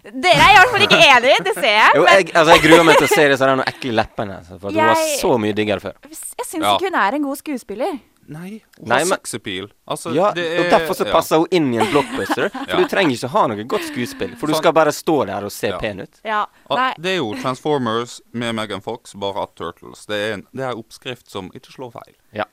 [0.04, 1.92] dere er i hvert fall ikke enige, det ser jeg.
[1.96, 3.92] Jo, jeg, altså, jeg gruer meg til å se det så er det noen ekle
[4.02, 4.38] leppene.
[4.42, 5.96] altså, For at hun var så mye diggere før.
[6.10, 6.76] jeg syns Ja.
[6.76, 8.00] ikke hun er en god skuespiller.
[8.28, 9.68] Nei, hun Nei, har sexappeal.
[9.88, 11.12] Altså, ja, det og er derfor så ja.
[11.14, 12.50] passer hun inn i en blockbuster.
[12.56, 12.78] For Ja.
[12.82, 14.34] du trenger ikke ha noe godt skuespill.
[14.36, 14.64] For du Sånn.
[14.64, 15.78] skal bare stå der og se Ja.
[15.78, 16.18] pen ut.
[16.26, 20.08] Ja, nei, det er jo Transformers med Megan Fox, bare at Turtles.
[20.08, 22.16] Det er en det er oppskrift som ikke slår feil.
[22.34, 22.46] Ja.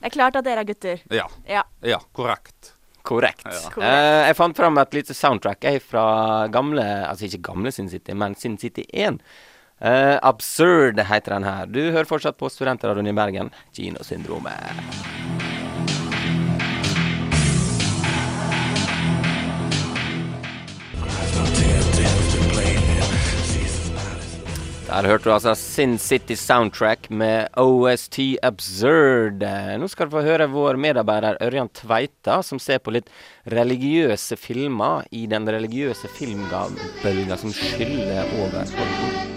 [0.00, 0.98] det er klart at dere er gutter.
[1.12, 1.28] Ja.
[1.46, 1.62] Ja.
[1.82, 2.72] Ja, korrekt.
[3.06, 3.46] Korrekt.
[3.46, 3.70] Ja.
[3.82, 8.12] Eh, jeg fant fram et lite soundtrack jeg, fra gamle Altså ikke gamle Sin City,
[8.12, 9.20] men Sin City 1.
[9.80, 11.66] Eh, Absurd heter den her.
[11.66, 13.54] Du hører fortsatt på Studentradioen i Bergen.
[13.76, 15.39] Kinosyndromet.
[24.90, 29.44] Der hørte du altså Sin City Soundtrack med OST Absurd.
[29.78, 33.06] Nå skal du få høre vår medarbeider Ørjan Tveita, som ser på litt
[33.54, 39.29] religiøse filmer i den religiøse filmbølga som skyller over Hollywood.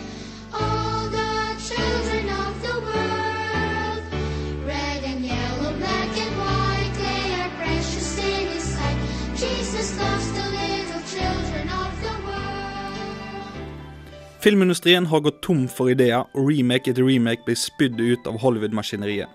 [14.44, 19.30] Filmindustrien har gått tom for ideer, og remake etter remake blir spydd ut av Hollywood-maskineriet.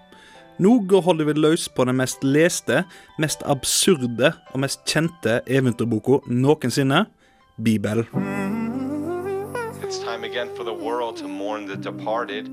[0.61, 2.83] Nå går Hollywood løs på den mest leste,
[3.17, 7.07] mest absurde og mest kjente eventyrboka noensinne
[7.57, 8.05] Bibel.
[9.81, 12.53] It's time again for the world to mourn the departed.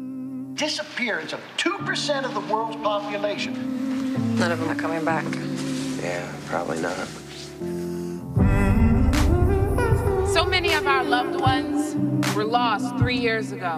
[0.56, 3.54] Disappearance of 2% of the world's population.
[4.40, 5.26] None of them are coming back.
[6.02, 7.25] Yeah, probably not.
[10.36, 11.96] So many of our loved ones
[12.36, 13.78] were lost three years ago.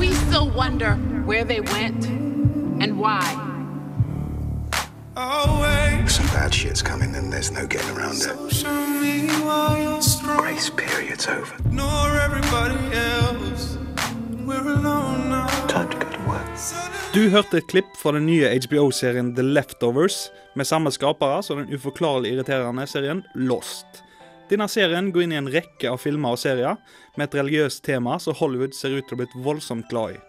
[0.00, 2.04] We still wonder where they went
[2.82, 3.22] and why.
[6.08, 8.36] Some bad shit's coming and there's no getting around it.
[10.36, 11.54] Grace period's over.
[11.64, 13.78] Ignore everybody else.
[17.14, 21.74] Du hørte et klipp fra den nye HBO-serien The Leftovers, med samme skapere som den
[21.74, 24.03] uforklarlig irriterende serien Lost.
[24.50, 26.76] Denne serien går inn i en rekke av filmer og serier
[27.16, 30.22] med et religiøst tema som Hollywood ser ut til å ha blitt voldsomt glad i.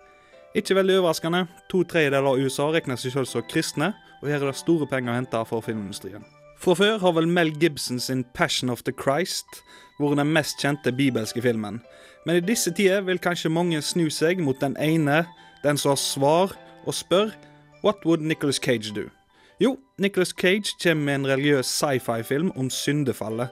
[0.55, 4.53] Ikke veldig overraskende, to tredjedeler av USA regner seg selv som kristne, og her er
[4.53, 6.23] det store penger å hente for filmindustrien.
[6.63, 9.59] Fra før har vel Mel Gibson sin 'Passion of the Christ'
[9.99, 11.81] vært den mest kjente bibelske filmen.
[12.25, 15.25] Men i disse tider vil kanskje mange snu seg mot den ene,
[15.63, 17.35] den som har svar, og spør
[17.83, 19.11] 'What would Nicholas Cage do?'
[19.59, 23.49] Jo, Nicholas Cage kommer med en religiøs sci-fi-film om syndefallet.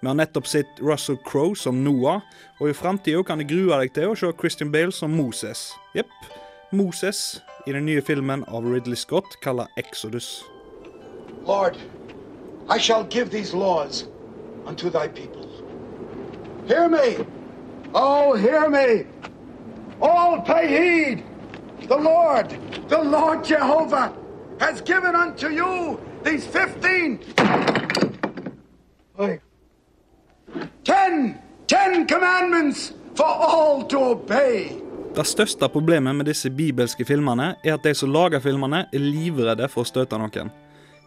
[0.00, 2.20] Vi har nettopp sett Russell Crowe som Noah,
[2.60, 5.72] og i framtida kan du grue deg til å se Christian Bale som Moses.
[5.96, 6.12] Jepp,
[6.70, 10.44] Moses i den nye filmen av Ridley Scott kalla Exodus.
[11.46, 11.76] Lord,
[12.70, 14.06] I shall give these laws
[14.66, 15.48] unto thy people.
[16.68, 17.24] Hear me!
[17.94, 19.06] Oh, hear me!
[20.00, 21.24] All pay heed!
[21.88, 22.54] The Lord,
[22.88, 24.12] the Lord Jehovah,
[24.60, 27.18] has given unto you these 15.
[29.16, 29.40] Wait.
[30.84, 31.34] Ten,
[31.66, 34.68] ten commandments for all to obey.
[35.14, 39.66] Det største problemet med disse bibelske filmene er at de som lager filmene, er livredde
[39.72, 40.52] for å støte noen.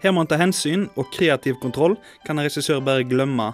[0.01, 3.51] Her må en ta hensyn, og kreativ kontroll kan en regissør bare glemme.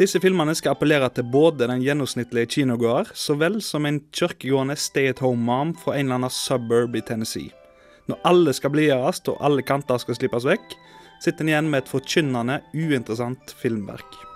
[0.00, 5.10] Disse filmene skal appellere til både den gjennomsnittlige kinogåer, så vel som en kirkegående stay
[5.12, 7.52] at home mom fra en eller annen suburb i Tennessee.
[8.08, 10.74] Når alle skal blidgjøres og alle kanter skal slippes vekk,
[11.20, 14.29] sitter en igjen med et forkynnende, uinteressant filmverk.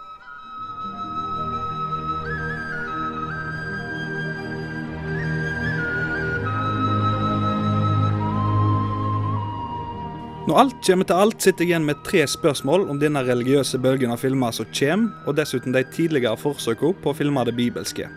[10.44, 14.10] Når alt kommer til alt, sitter jeg igjen med tre spørsmål om denne religiøse bølgen
[14.12, 18.10] av filmer som kommer, og dessuten de tidligere forsøkene på å filme det bibelske.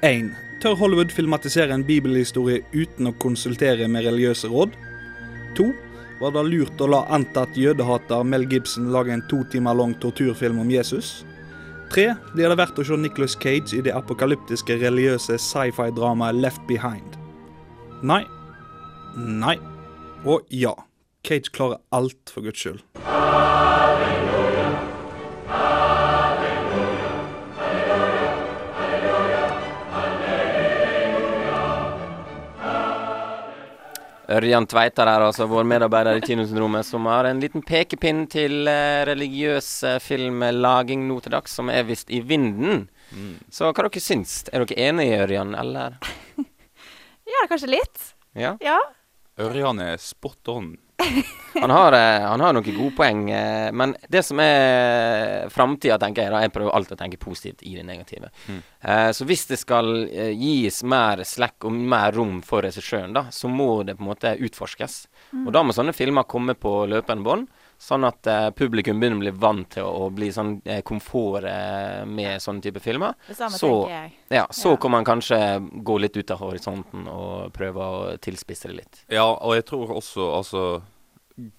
[0.00, 0.30] 1.
[0.62, 4.72] Tør Hollywood filmatisere en bibelhistorie uten å konsultere med religiøse råd?
[5.60, 5.68] 2.
[6.22, 10.64] Var det lurt å la antatt jødehater Mel Gibson lage en to timer lang torturfilm
[10.64, 11.26] om Jesus?
[11.92, 12.08] 3.
[12.32, 17.20] Blir det verdt å se Nicholas Cage i det apokalyptiske religiøse sci-fi-dramaet Left Behind?
[18.00, 18.24] Nei.
[19.20, 19.58] Nei.
[20.24, 20.72] Og ja.
[21.26, 22.82] Cage klarer alt, for guds skyld.
[34.36, 39.02] Ørjan Tveita der, altså, vår medarbeider i Kinosyndromet, som har en liten pekepinn til eh,
[39.06, 42.84] religiøs eh, filmlaging nå til dags, som er visst i vinden.
[43.14, 43.36] Mm.
[43.50, 44.40] Så hva dere syns?
[44.52, 45.98] Er dere enige, Ørjan, eller?
[47.26, 48.12] Ja, kanskje litt.
[48.38, 48.52] Ja?
[48.62, 48.78] Ja.
[49.42, 50.76] Ørjan er spot on.
[51.60, 56.26] Han har, eh, han har noen gode poeng, eh, men det som er framtida, tenker
[56.26, 58.28] jeg da, Jeg prøver alltid å tenke positivt i det negative.
[58.48, 58.58] Mm.
[58.80, 63.26] Eh, så hvis det skal eh, gis mer slack og mer rom for regissøren, da,
[63.32, 65.06] så må det på en måte utforskes.
[65.32, 65.46] Mm.
[65.46, 67.48] Og da må sånne filmer komme på løpende bånd.
[67.78, 71.44] Sånn at eh, publikum begynner å bli vant til å, å bli sånn eh, komfort
[71.44, 73.12] eh, med sånne type filmer.
[73.28, 74.12] Det samme så, tenker jeg.
[74.38, 74.76] Ja, så Ja.
[74.80, 75.40] kan man kanskje
[75.84, 79.02] gå litt ut av horisonten og prøve å tilspisse det litt.
[79.12, 80.64] Ja, og jeg tror også, altså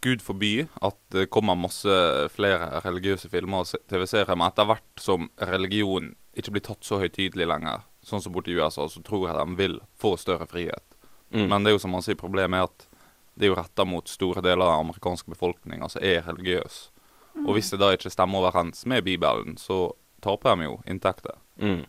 [0.01, 1.93] Gud forby at det kommer masse
[2.33, 6.97] flere religiøse filmer og se- TV-serier, men etter hvert som religion ikke blir tatt så
[7.01, 10.81] høytidelig lenger, sånn som borte i USA, så tror jeg de vil få større frihet.
[11.29, 11.45] Mm.
[11.51, 12.87] Men det er jo som man sier, problemet er at
[13.37, 16.79] det er jo retta mot store deler av den amerikanske befolkninga som er religiøs.
[17.45, 19.91] Og hvis det da ikke stemmer overens med Bibelen, så
[20.25, 21.37] taper de jo inntekter.
[21.61, 21.85] Mm.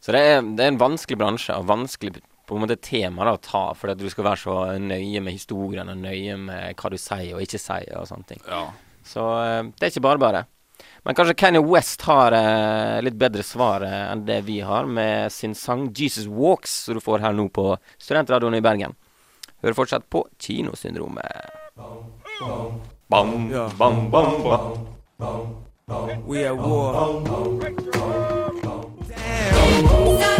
[0.00, 3.36] Så det er, det er en vanskelig bransje og vanskelig på en måte tema da,
[3.36, 6.90] å ta, for at du skal være så nøye med historien og nøye med hva
[6.90, 8.42] du sier og ikke sier og sånne ting.
[9.06, 10.46] Så eh, det er ikke bare bare.
[11.06, 15.32] Men kanskje Kanye West har eh, litt bedre svar eh, enn det vi har, med
[15.32, 18.96] sin sang 'Jesus Walks', som du får her nå på Studentradioen i Bergen.
[19.62, 21.24] Hører fortsatt på Kinosyndromet.
[23.08, 25.56] Bam, bam, bam, bam.
[26.26, 26.94] We are war.
[29.12, 30.39] I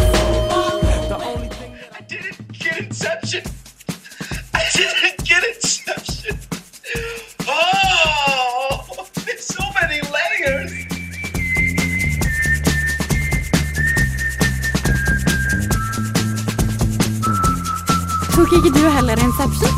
[18.51, 19.75] Tok ikke du heller Inception?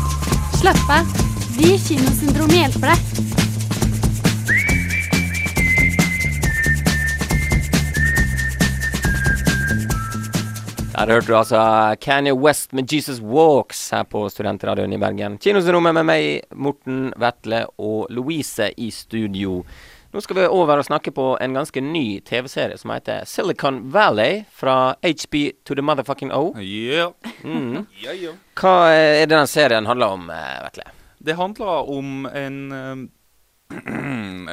[0.57, 1.09] Slapp av.
[1.53, 3.01] Vi i Kinosyndrom hjelper deg.
[10.95, 11.61] Der hørte du altså
[12.01, 15.37] Kanye West med 'Jesus Walks' her på Studentradioen i Bergen.
[15.37, 19.61] Kinosyndromet med meg, Morten Vetle og Louise i studio.
[20.13, 24.43] Nå skal vi over og snakke på en ganske ny TV-serie som heter Silicon Valley
[24.53, 26.51] fra HB to the motherfucking O.
[26.61, 27.15] Yeah.
[27.41, 27.87] Mm.
[28.61, 30.85] Hva er det den serien handler om, eh, Vetle?
[31.17, 33.09] Det handler om en en,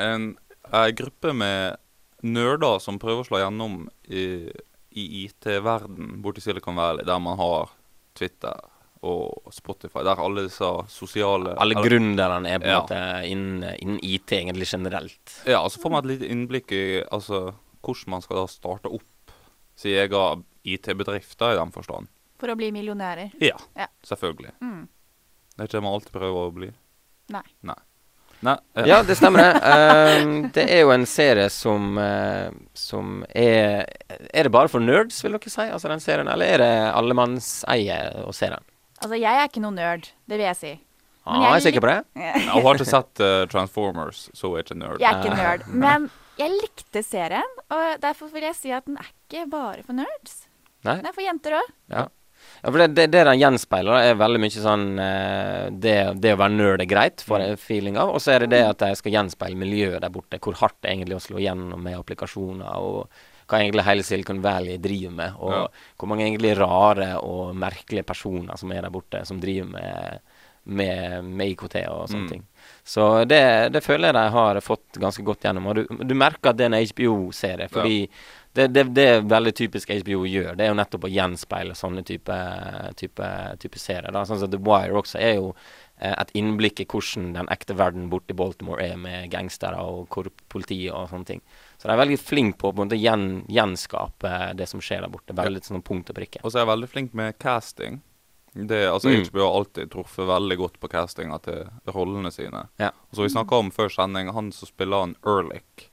[0.01, 0.27] En
[0.73, 1.77] eh, gruppe med
[2.25, 4.49] nerder som prøver å slå gjennom i,
[4.96, 7.77] i IT-verden borti Silicon Valley, der man har
[8.16, 8.64] Twitter
[9.03, 12.81] og Spotify, der alle disse sosiale Alle gründerne er på en Ja.
[12.83, 15.41] måte innen, inn IT, egentlig generelt.
[15.47, 18.93] Ja, og så får man et lite innblikk i altså, hvordan man skal da starte
[18.93, 19.33] opp
[19.77, 22.09] sin egen IT-bedrift, i den forstand.
[22.39, 23.33] For å bli millionærer.
[23.41, 23.87] Ja, Ja.
[24.05, 24.53] selvfølgelig.
[24.61, 24.89] Mm.
[25.57, 26.71] Det er ikke det man alltid prøver å bli.
[27.31, 27.43] Nei.
[27.63, 27.75] Nei.
[28.43, 29.63] Nei eh, Ja, det stemmer det.
[29.63, 33.85] Ehm, det er jo en serie som, uh, som er
[34.33, 38.25] Er det bare for nerds, vil dere si, altså den serien, eller er det allemannseie
[38.25, 38.65] å se den?
[39.01, 40.73] Altså, jeg er ikke noe nerd, det vil jeg si.
[41.25, 41.99] Men Ah, jeg er sikker på det.
[42.17, 45.03] Hun har ikke sett uh, Transformers, så hun er ikke nerd.
[45.03, 45.67] Jeg er ikke nerd.
[45.85, 46.07] Men
[46.41, 50.47] jeg likte serien, og derfor vil jeg si at den er ikke bare for nerds.
[50.87, 50.97] Nei?
[51.03, 51.73] Den er for jenter òg.
[51.93, 52.07] Ja.
[52.09, 56.41] ja, for det, det, det den gjenspeiler, er veldig mye sånn eh, det, det å
[56.41, 58.15] være nerd er greit, får jeg feeling av.
[58.17, 60.41] Og så er det det at de skal gjenspeile miljøet der borte.
[60.41, 62.73] Hvor hardt det egentlig er å slå gjennom med applikasjoner.
[62.81, 65.65] og hva egentlig hele Silicon Valley driver med, og Ja.
[65.99, 70.21] hvor mange egentlig rare og merkelige personer som er der borte, som driver med,
[70.65, 72.29] med, med IKT og sånne Mm.
[72.31, 72.43] ting.
[72.85, 75.67] Så det, det føler jeg de har fått ganske godt gjennom.
[75.67, 78.09] Og du, du merker at det er en HBO-serie, fordi
[78.55, 80.57] det, det, det er veldig typisk HBO gjør.
[80.59, 82.35] Det er jo nettopp å gjenspeile sånne type,
[82.99, 83.29] type,
[83.63, 84.11] type serier.
[84.13, 84.25] Da.
[84.27, 85.53] Sånn som The Wire også er jo
[86.01, 90.09] eh, et innblikk i hvordan den ekte verden borte i Baltimore er med gangstere og
[90.13, 91.43] korrupt politi og sånne ting.
[91.81, 95.09] Så de er veldig flinke på å på en gjen, gjenskape det som skjer der
[95.09, 95.33] borte.
[95.33, 96.43] Veldig sånn punkt og prikke.
[96.45, 98.03] Og så er jeg veldig flink med casting.
[98.53, 99.23] Det, altså Mm.
[99.31, 101.64] HBO har alltid truffet veldig godt på castinga til
[101.95, 102.66] rollene sine.
[102.83, 102.90] Ja.
[103.11, 105.87] Og så vi snakka om før sending, han som spiller han Erlich.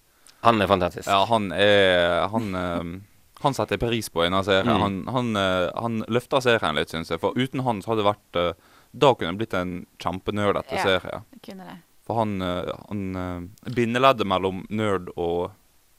[0.43, 1.07] Han er fantastisk.
[1.07, 2.99] Ja, han er Han, eh,
[3.43, 4.67] han setter pris på en av serien.
[4.67, 4.81] Mm.
[4.81, 7.19] Han, han, eh, han løfter serien litt, syns jeg.
[7.21, 8.53] For uten han så hadde det vært eh,
[8.97, 10.83] Da kunne det blitt en kjempenerdete Ja.
[10.83, 11.21] serie.
[11.31, 11.77] Det kunne det.
[12.07, 15.51] For han, eh, han Bindeleddet mellom nerd og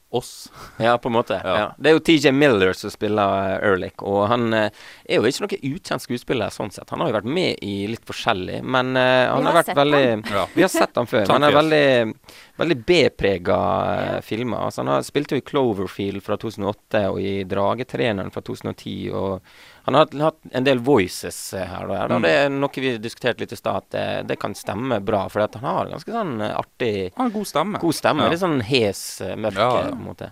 [0.09, 0.51] oss.
[0.79, 1.41] Ja, på en måte.
[1.43, 1.73] Ja.
[1.77, 4.69] Det er jo TJ Miller som spiller uh, Ehrlich, og han eh,
[5.03, 6.89] er jo ikke noen ukjent skuespiller sånn sett.
[6.93, 10.03] Han har jo vært med i litt forskjellig, men eh, han har har vært veldig
[10.05, 10.23] han.
[10.31, 10.45] Ja.
[10.55, 11.27] Vi har sett han før.
[11.33, 11.83] Han er veldig,
[12.59, 14.65] veldig B-prega uh, filmer.
[14.67, 18.95] Altså, han har spilte jo i Cloverfield fra 2008 og i Dragetreneren fra 2010.
[19.15, 19.41] og
[19.89, 22.11] han har hatt- en del voices eh, her og der.
[22.13, 22.21] Mm.
[22.21, 25.23] Det er noe vi diskuterte litt i stad, at det, det kan stemme bra.
[25.33, 27.81] For han har ganske sånn eh, artig Han har god stemme.
[27.81, 28.27] God stemme.
[28.27, 28.33] Ja.
[28.35, 29.89] Litt sånn hes, eh, mørk Ja, eh, ja.
[29.89, 30.31] på en måte.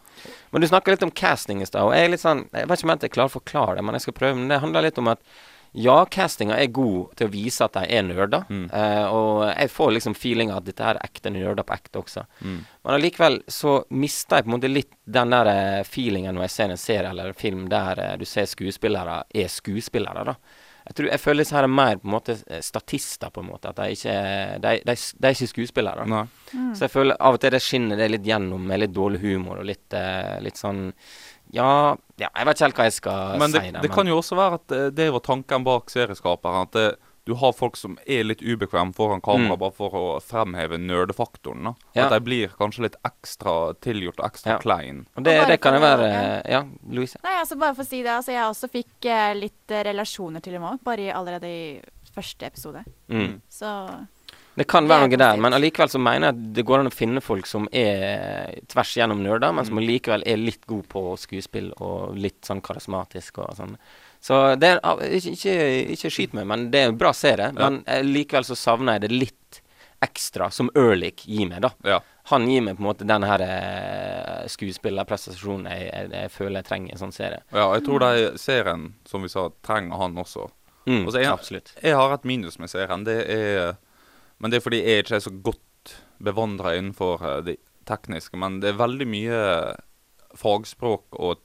[0.51, 2.77] Men du snakka litt om casting i stad, og jeg er litt sånn Jeg vet
[2.79, 4.37] ikke om jeg er klar for å forklare det, men jeg skal prøve.
[4.37, 5.23] Men det handler litt om at
[5.71, 8.45] ja, castinga er god til å vise at de er nerder.
[8.49, 8.67] Mm.
[8.73, 12.23] eh, og jeg får liksom feelinga at dette her er ekte nerder på ekte også.
[12.41, 12.61] Mm.
[12.83, 16.55] Men allikevel så mister jeg på en måte litt den der eh, feelingen når jeg
[16.55, 20.37] ser en serie eller en film der eh, du ser skuespillere er skuespillere, da.
[20.87, 23.49] Jeg, tror, jeg føler disse her er mer på en måte eh, statister, på en
[23.49, 23.71] måte.
[23.73, 24.17] At de ikke
[24.63, 26.05] De, de, de er ikke skuespillere.
[26.07, 26.69] Mm.
[26.73, 29.59] Så jeg føler av og til det skinner det litt gjennom med litt dårlig humor
[29.59, 30.85] og litt, eh, litt sånn
[31.51, 33.71] ja, ja, jeg vet ikke helt hva jeg skal Men det, si.
[33.71, 36.61] der, det kan jo også være at eh, det var tanken bak serieskaperen.
[36.67, 36.87] At det,
[37.27, 39.59] du har folk som er litt ubekvemme foran kamera Mm.
[39.59, 41.63] bare for å fremheve nerdefaktoren.
[41.63, 41.73] da.
[41.93, 42.05] Ja.
[42.05, 44.57] At de blir kanskje litt ekstra tilgjort og ekstra Ja.
[44.59, 45.05] klein.
[45.17, 46.41] Og det, Og det kan jo være ja.
[46.47, 47.17] Ja, Louise?
[47.23, 48.11] Nei, altså bare for å si det.
[48.15, 51.81] Altså, jeg også fikk eh, litt eh, relasjoner til dem òg, bare i, allerede i
[52.15, 52.85] første episode.
[53.11, 53.41] Mm.
[53.49, 53.67] Så
[54.57, 56.89] Det kan være er noe der, men allikevel så mener jeg at det går an
[56.89, 59.67] å finne folk som er tvers gjennom nerder, men Mm.
[59.69, 63.77] som allikevel er litt god på skuespill og litt sånn karismatisk og sånn.
[64.19, 67.51] Så det er Ikke, ikke, ikke skyt meg, men det er en bra serie.
[67.53, 69.61] Men eh, likevel så savner jeg det litt
[70.01, 71.69] ekstra, som Erlik gir meg, da.
[71.85, 71.99] Ja.
[72.29, 76.67] Han gir meg på en måte den her eh, skuespillerprestasjonen jeg, jeg, jeg føler jeg
[76.69, 77.41] trenger i en sånn serie.
[77.53, 80.49] Ja, jeg tror de serien, som vi sa, trenger han også.
[80.87, 81.73] Mm, Og så er- absolutt.
[81.83, 83.03] Jeg har et minus med serien.
[83.03, 83.77] Det er
[84.39, 87.57] Men det er fordi jeg ikke er så godt bevandra innenfor eh, det
[87.89, 88.37] tekniske.
[88.39, 89.41] Men det er veldig mye
[90.37, 91.41] fagspråk og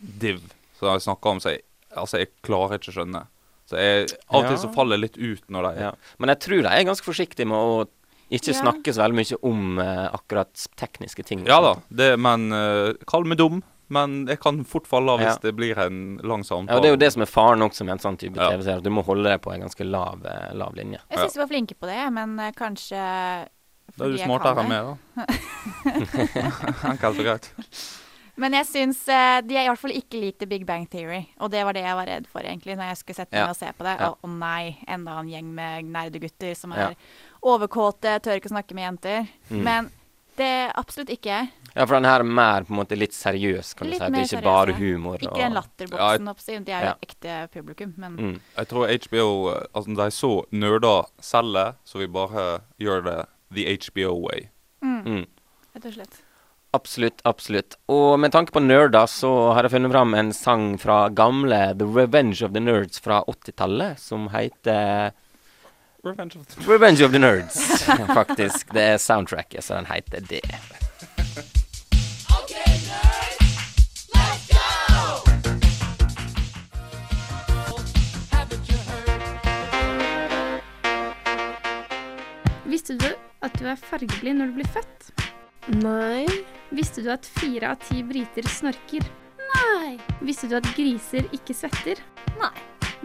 [0.00, 0.40] div
[0.78, 1.62] som jeg snakker om, så jeg,
[1.94, 3.24] altså, jeg klarer ikke å skjønne.
[3.70, 5.90] Så jeg, av og til så faller jeg litt ut når de Ja.
[6.18, 7.84] Men jeg tror de er ganske forsiktige med å
[8.32, 8.58] ikke Ja.
[8.62, 11.44] snakke så veldig mye om uh, akkurat tekniske ting.
[11.46, 13.60] Ja da, det, men uh, kall meg dum.
[13.92, 16.70] Men jeg kan fort falle av hvis det blir en lang samtale.
[16.72, 18.50] Ja, og Det er jo det som er faren også med en sånn type Ja.
[18.54, 18.78] TV-serie.
[18.80, 21.00] at Du må holde deg på en ganske lav, eh, lav linje.
[21.10, 23.02] jeg syns de var flinke på det, men eh, kanskje
[23.98, 25.26] Da er du smartere kan enn meg, da.
[26.92, 27.50] Enkelt og greit.
[28.40, 29.16] Men jeg syns de
[29.50, 31.26] de i hvert fall ikke lik The Big Bang Theory.
[31.38, 33.48] Og det var det jeg var redd for egentlig når jeg skulle sette meg Ja.
[33.50, 33.96] og se på det.
[34.00, 34.08] Ja.
[34.08, 36.88] Å å nei, enda en gjeng med nerdegutter som Ja.
[36.88, 36.96] er
[37.42, 39.28] overkåte, tør ikke å snakke med jenter.
[39.50, 39.62] Mm.
[39.62, 39.90] Men
[40.34, 41.50] Det er absolutt ikke.
[41.76, 43.98] Ja, for den her er mer på en måte litt seriøs, kan du si.
[43.98, 44.44] Det er ikke seriøse.
[44.44, 45.16] bare humor.
[45.18, 46.64] Ikke og- den latterboksen, jeg...
[46.66, 46.94] De er jo Ja.
[47.02, 48.40] ekte publikum, men Mm.
[48.58, 53.64] Jeg tror HBO eh, Altså, de så nerder selge, så vi bare gjør det the
[53.76, 54.48] HBO way.
[54.82, 55.02] Mm.
[55.06, 55.26] Mm.
[55.74, 56.20] rett og slett.
[56.74, 57.74] Absolutt, absolutt.
[57.88, 61.84] Og med tanke på nerder, så har jeg funnet fram en sang fra gamle The
[61.84, 65.12] Revenge of the Nerds fra 80-tallet, som heter
[66.04, 67.84] Revenge of the Revenge of the Nerds,
[68.18, 68.72] faktisk.
[68.72, 70.40] Det er soundtracket, så den heter det.
[82.82, 83.12] Visste du
[83.46, 85.04] at du er fargeblind når du blir født?
[85.84, 86.24] Nei.
[86.74, 89.06] Visste du at fire av ti briter snorker?
[89.52, 89.92] Nei.
[90.18, 92.02] Visste du at griser ikke svetter?
[92.42, 92.50] Nei.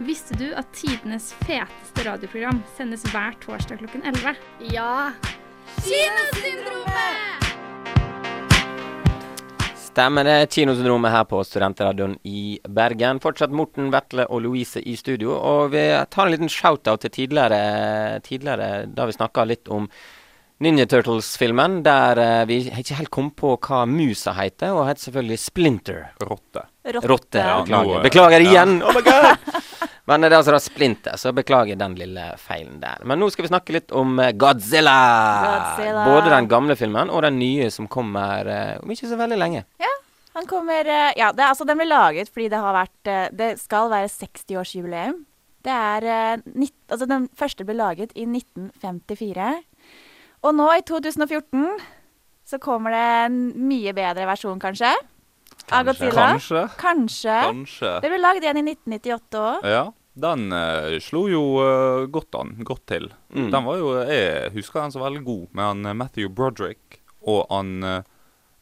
[0.02, 4.34] Visste du at tidenes feteste radioprogram sendes hver torsdag klokken 11?
[4.74, 5.12] Ja.
[5.84, 7.37] Kinosyndromet!
[9.98, 10.46] Stemmer det.
[10.54, 13.18] Kinosyndromet her på Studentradioen i Bergen.
[13.18, 15.32] Fortsatt Morten, Vetle og Louise i studio.
[15.34, 19.88] Og vi tar en liten shout-out til tidligere, tidligere da vi snakka litt om
[20.58, 25.36] Ninja Turtles-filmen, der uh, vi ikke helt kom på hva musa heter, og heter selvfølgelig
[25.38, 26.00] Splinter.
[26.18, 26.64] Rotte.
[26.82, 27.10] Rotte.
[27.12, 27.44] Rotte.
[27.44, 27.86] Ja, Beklager.
[27.86, 28.48] nå, eh, beklager ja.
[28.48, 28.72] igjen!
[28.88, 29.54] Oh my god!
[30.10, 33.06] Men det er altså da Splinter, så beklager den lille feilen der.
[33.06, 34.96] Men nå skal vi snakke litt om eh, Godzilla.
[35.44, 36.08] Godzilla.
[36.10, 39.62] Både den gamle filmen og den nye som kommer uh, om ikke så veldig lenge.
[39.78, 39.94] Ja,
[40.40, 43.94] han kommer uh, Ja, det, altså, den ble laget fordi det har vært Det skal
[43.94, 45.22] være 60-årsjubileum.
[45.62, 49.52] Det er nitt, Altså, den første ble laget i 1954.
[50.46, 51.62] Og nå, i 2014,
[52.48, 54.90] så kommer det en mye bedre versjon, kanskje?
[55.74, 56.28] Av Godzilla.
[56.32, 56.62] Kanskje.
[56.80, 57.38] Kanskje.
[57.50, 57.94] Kanskje.
[58.04, 59.66] Det ble lagd igjen i 1998 òg.
[59.68, 59.82] Ja,
[60.18, 62.54] den eh, slo jo eh, godt an.
[62.66, 63.10] Godt til.
[63.34, 63.50] Mm.
[63.52, 67.44] Den var jo Jeg husker den så veldig god, med han eh, Matthew Broderick og
[67.52, 68.00] han eh,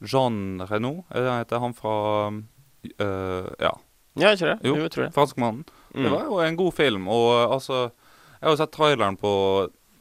[0.03, 1.05] Jean Renault.
[1.13, 1.63] Er det han heter?
[1.63, 1.97] Han fra
[2.33, 3.75] eh, Ja.
[4.17, 4.59] Ja, ikke det?
[4.65, 5.13] Jo, Jo, jeg tror det.
[5.15, 5.65] franskmannen.
[5.93, 6.03] Mm.
[6.07, 7.83] Det var jo en god film, og altså
[8.41, 9.31] Jeg har jo sett traileren på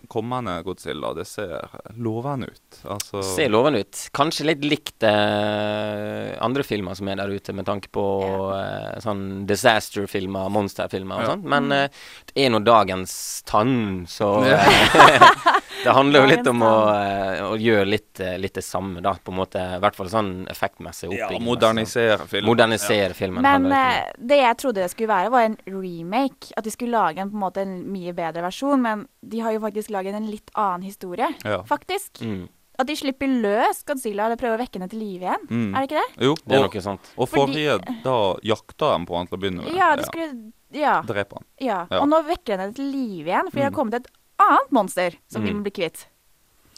[0.08, 1.14] kommende Godzilla.
[1.18, 2.80] Det ser lovende ut.
[2.84, 4.02] Altså Ser lovende ut.
[4.16, 8.06] Kanskje litt likt eh, andre filmer som er der ute, med tanke på
[8.56, 11.32] eh, sånn disaster-filmer, monster-filmer og Ja.
[11.34, 11.48] sånt.
[11.56, 11.88] Men eh,
[12.34, 14.60] det er nå dagens tann, så Ja.
[15.86, 19.12] Det handler jo litt om å, eh, å gjøre litt, eh, litt det samme, da.
[19.22, 22.48] På en måte, I hvert fall sånn effektmessig Ja, modernisere filmen.
[22.50, 23.44] Modernisere filmen.
[23.46, 26.50] Men eh, det jeg trodde det skulle være, var en remake.
[26.58, 28.82] At de skulle lage en, på en måte en mye bedre versjon.
[28.82, 31.28] Men de har jo faktisk laget en litt annen historie.
[31.44, 31.62] Ja.
[31.68, 32.22] Faktisk.
[32.22, 32.46] Mm.
[32.78, 35.46] At de slipper løs Godzilla eller prøver å vekke henne til live igjen.
[35.48, 35.70] Mm.
[35.72, 36.26] Er det ikke det?
[36.28, 37.12] Jo, Det er nok sant.
[37.18, 39.74] og forrige, da jakta de på han til å begynne med.
[39.80, 40.98] Ja, de skulle Ja.
[41.08, 41.46] Drepe han.
[41.62, 41.88] ja.
[41.90, 42.02] Ja.
[42.02, 43.74] Og nå vekker henne til live igjen, fordi det Mm.
[43.74, 44.08] har kommet et
[44.44, 45.58] annet monster som de Mm.
[45.62, 46.06] må bli kvitt.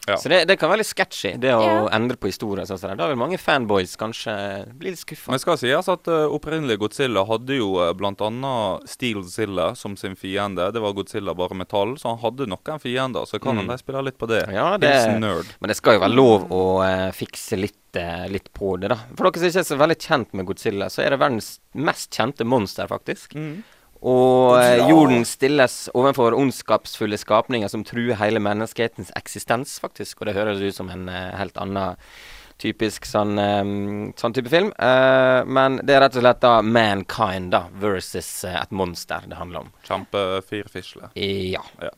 [0.08, 0.16] Ja.
[0.16, 1.88] Så det, det kan være litt sketchy, det å Ja.
[1.96, 2.64] endre på historier.
[2.68, 2.96] Sånn sånn.
[2.96, 4.34] Da vil mange fanboys kanskje
[4.78, 5.30] bli litt skuffa.
[5.34, 8.80] Men skal sies at uh, opprinnelig Godzilla hadde jo uh, bl.a.
[8.88, 10.70] Steelzilla som sin fiende.
[10.72, 13.26] Det var Godzilla bare metall, så han hadde noen fiender.
[13.28, 13.66] Så kan Mm.
[13.68, 14.44] de spille litt på det.
[14.54, 15.46] Ja, det, nerd.
[15.60, 18.96] men det skal jo være lov å uh, fikse litt, eh, litt på det, da.
[19.16, 22.10] For dere som ikke er så veldig kjent med Godzilla, så er det verdens mest
[22.14, 23.34] kjente monster, faktisk.
[23.34, 23.64] Mm.
[24.06, 30.20] Og eh, jorden stilles overfor ondskapsfulle skapninger som truer hele menneskehetens eksistens, faktisk.
[30.20, 31.98] Og det høres ut som en eh, helt annen
[32.58, 34.70] typisk sånn, um, sånn type film.
[34.74, 39.38] Uh, men det er rett og slett da mankind da, versus uh, et monster det
[39.38, 39.72] handler om.
[39.86, 41.10] Kjempefirfisle.
[41.18, 41.62] Ja.
[41.78, 41.92] Ja.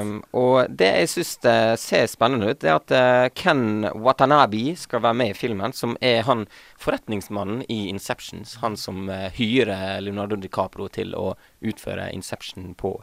[0.00, 1.34] Um, og det jeg syns
[1.80, 5.74] ser spennende ut, det er at eh, Ken Watanabe skal være med i filmen.
[5.76, 6.46] Som er han
[6.80, 8.56] forretningsmannen i Inceptions.
[8.62, 11.32] Han som hyrer Leonardo DiCaprio til å
[11.64, 12.96] utføre Inception på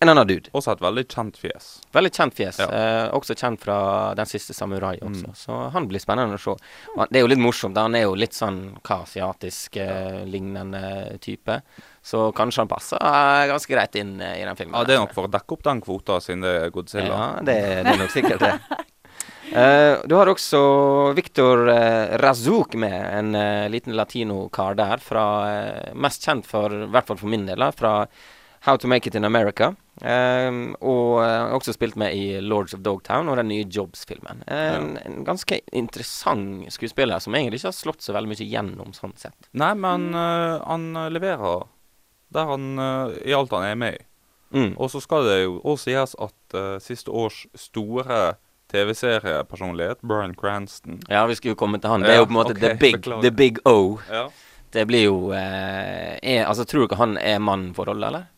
[0.00, 0.50] en annen dude.
[0.54, 1.66] Også et veldig kjent fjes.
[1.94, 2.60] Veldig kjent fjes.
[2.62, 2.68] Ja.
[2.70, 3.78] Eh, også kjent fra
[4.18, 5.32] Den siste samurai også.
[5.32, 5.38] Mm.
[5.40, 6.54] Så han blir spennende å se.
[7.10, 7.80] Det er jo litt morsomt.
[7.82, 10.22] Han er jo litt sånn hva asiatisk eh,
[11.24, 11.58] type.
[12.08, 14.78] Så kanskje han passer eh, ganske greit inn eh, i den filmen.
[14.78, 17.18] Ja, Det er nok for å dekke opp den kvota, siden det er Godzilla.
[17.18, 18.54] Ja, det, det er nok sikkert det.
[19.48, 20.62] Uh, du har også
[21.18, 25.02] Victor uh, Razouk med, en uh, liten latinokar der.
[25.02, 25.26] Fra,
[25.98, 28.04] mest kjent for, i hvert fall for min del, fra
[28.66, 29.74] How to Make It in America.
[29.98, 34.44] Um, og har også spilt med i Lords of Dogtown og den nye Jobs-filmen.
[34.46, 39.16] En, en ganske interessant skuespiller som egentlig ikke har slått så veldig mye gjennom sånn
[39.18, 39.50] sett.
[39.58, 41.66] Nei, men uh, han eh, leverer
[42.34, 44.04] der han uh, i alt han er med i.
[44.50, 44.74] Mm.
[44.76, 48.38] Og så skal det jo også sies at eh, siste års store
[48.72, 52.04] TV-seriepersonlighet, Bryan Cranston Ja, vi skulle jo komme til han.
[52.04, 53.98] Det er jo på en måte okay, the, big, the big O.
[54.10, 54.28] Ja.
[54.72, 58.28] Det blir jo eh, er, Altså, tror du ikke han er mann for rolle, eller?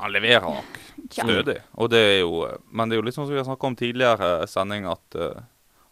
[0.00, 0.76] Han leverer nok.
[1.10, 1.56] Stødig.
[1.72, 3.76] Og det er jo Men det er jo litt sånn som vi har snakka om
[3.76, 5.42] tidligere sending, at uh,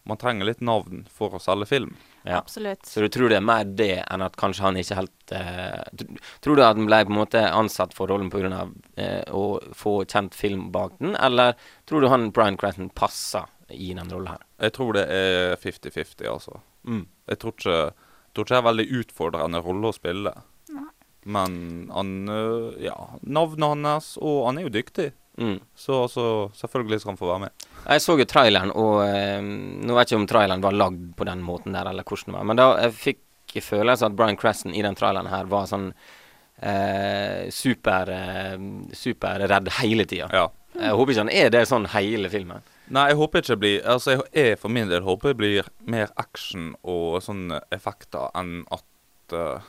[0.09, 1.97] man trenger litt navn for å selge film.
[2.23, 2.39] Ja.
[2.39, 2.87] Absolutt.
[2.89, 6.07] Så du tror det er mer det enn at kanskje han ikke helt uh,
[6.45, 8.65] Tror du at han ble på en måte ansatt for rollen pga.
[8.97, 9.45] Uh, å
[9.77, 11.57] få kjent film bak den, eller
[11.89, 14.45] tror du han Brian Cranton passer i den rollen her?
[14.65, 16.63] Jeg tror det er 50-50, altså.
[16.89, 17.05] Mm.
[17.29, 20.33] Jeg tror ikke, jeg tror ikke det er veldig utfordrende rolle å spille.
[21.25, 25.11] Men han øh, Ja, navnet hans, og han er jo dyktig.
[25.39, 25.59] Mm.
[25.75, 27.67] Så altså, selvfølgelig skal han få være med.
[27.89, 31.27] Jeg så jo traileren, og eh, nå vet jeg ikke om traileren var lagd på
[31.29, 34.75] den måten der, eller hvordan det var, men da jeg fikk følelsen at Brian Creston
[34.75, 35.93] i den traileren her var sånn
[36.59, 38.59] eh, super eh,
[38.93, 40.29] superredd hele tida.
[40.35, 40.49] Ja.
[40.79, 42.67] Jeg håper ikke han er det sånn hele filmen.
[42.93, 46.13] Nei, jeg håper ikke det blir Altså, jeg for min del håper det blir mer
[46.21, 49.65] action og sånne effekter enn at uh,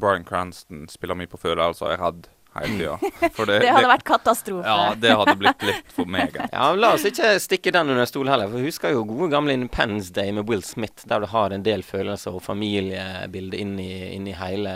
[0.00, 2.96] Bryan Cranston spiller mye på følelser jeg hadde hele tida.
[3.48, 4.68] Det, Det hadde vært katastrofe.
[4.68, 6.34] Ja, det hadde blitt litt for meg.
[6.52, 8.50] Ja, La oss ikke stikke den under stol heller.
[8.52, 11.80] For husker jo gode gamle Independence Day med Will Smith, der du har en del
[11.82, 13.88] følelser og familiebilder inni,
[14.18, 14.74] i hele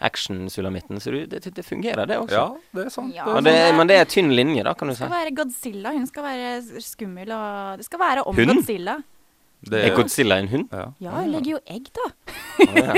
[0.00, 1.00] action-sulamitten.
[1.04, 2.34] Så du, det, det fungerer, det også.
[2.34, 2.46] Ja,
[2.78, 3.14] det er sant.
[3.16, 5.02] Ja, men, det, men det- men det er tynn linje, da, kan du si.
[5.02, 5.92] Det skal være Godzilla.
[5.92, 8.54] Hun skal være skummel og Det skal være om hun?
[8.56, 8.96] Godzilla.
[9.70, 10.72] Er Godzilla en hund?
[10.74, 10.88] Ja.
[10.98, 12.06] Ja, legger jo egg, da.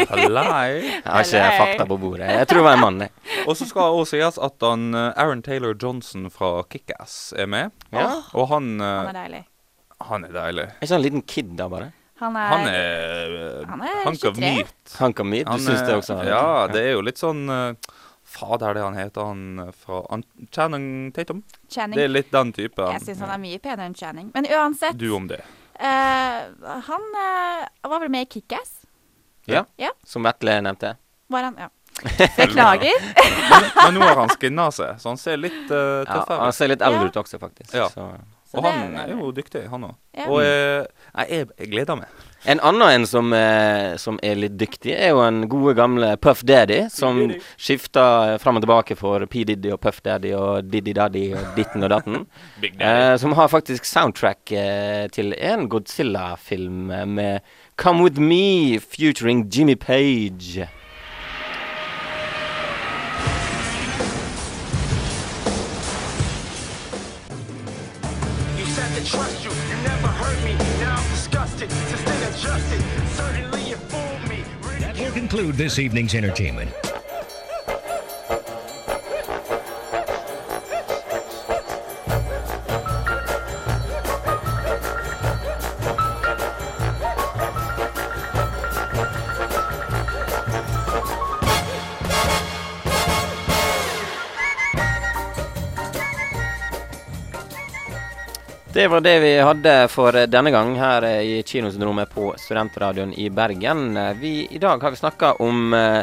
[0.09, 0.69] Hallei.
[0.81, 2.29] Jeg har ikke fakta på bordet.
[2.31, 3.13] Jeg tror det var en mann, jeg.
[3.49, 7.51] Og så skal det også sies at han, eh, Aaron Taylor Johnson fra Kickass er
[7.53, 7.75] med.
[7.93, 8.07] Ja.
[8.33, 9.43] Og han eh, Han er deilig.
[10.09, 10.65] Han er deilig.
[10.71, 11.91] Er ikke han en liten kid, da, bare?
[12.23, 14.73] Han er, Han er, eh, Han er hunk of meat.
[14.97, 16.17] Hunk of meat, du Han syns det også?
[16.25, 17.45] Ja, det er jo litt sånn
[18.25, 19.43] Fader, det han heter han
[19.77, 21.43] fra han, Channing Tatum?
[21.69, 21.99] Channing.
[21.99, 22.89] Det er litt den type.
[22.97, 24.33] Jeg syns han er mye penere enn Channing.
[24.35, 25.43] Men uansett, Du om det.
[25.79, 28.81] Eh, han eh, var vel med i Kickass?
[29.47, 29.91] Ja, Ja.
[30.05, 30.95] som Vetle nevnte.
[31.27, 31.57] Var han?
[31.59, 31.69] Ja.
[32.37, 32.91] Beklager.
[33.51, 36.73] men, men nå har han skinna seg, så han ser litt uh, Ja, han ser
[36.73, 37.75] litt eldre ut også, faktisk.
[37.77, 37.87] Ja.
[37.93, 38.09] Så.
[38.51, 39.95] Så Og han er jo dyktig, han òg.
[40.15, 40.27] Ja.
[40.31, 40.85] Og eh,
[41.27, 42.25] jeg, jeg gleder meg.
[42.47, 46.43] En annen en som, eh, som er litt dyktig, er jo en gode gamle Puff
[46.45, 47.23] Daddy, som
[47.57, 49.47] skifter fram og tilbake for P.
[49.49, 52.27] Diddy og Puff Daddy og Diddy Daddy og ditten og datten.
[52.85, 57.41] Eh, som har faktisk soundtrack eh, til en Godzilla-film eh, med
[57.81, 60.69] Come With Me featuring Jimmy Page.
[75.35, 77.04] Conclude this evening's entertainment.
[98.75, 103.99] Det var det vi hadde for denne gang her i Kinosyndromet på Studentradioen i Bergen.
[104.19, 106.01] Vi, I dag har vi snakka om eh,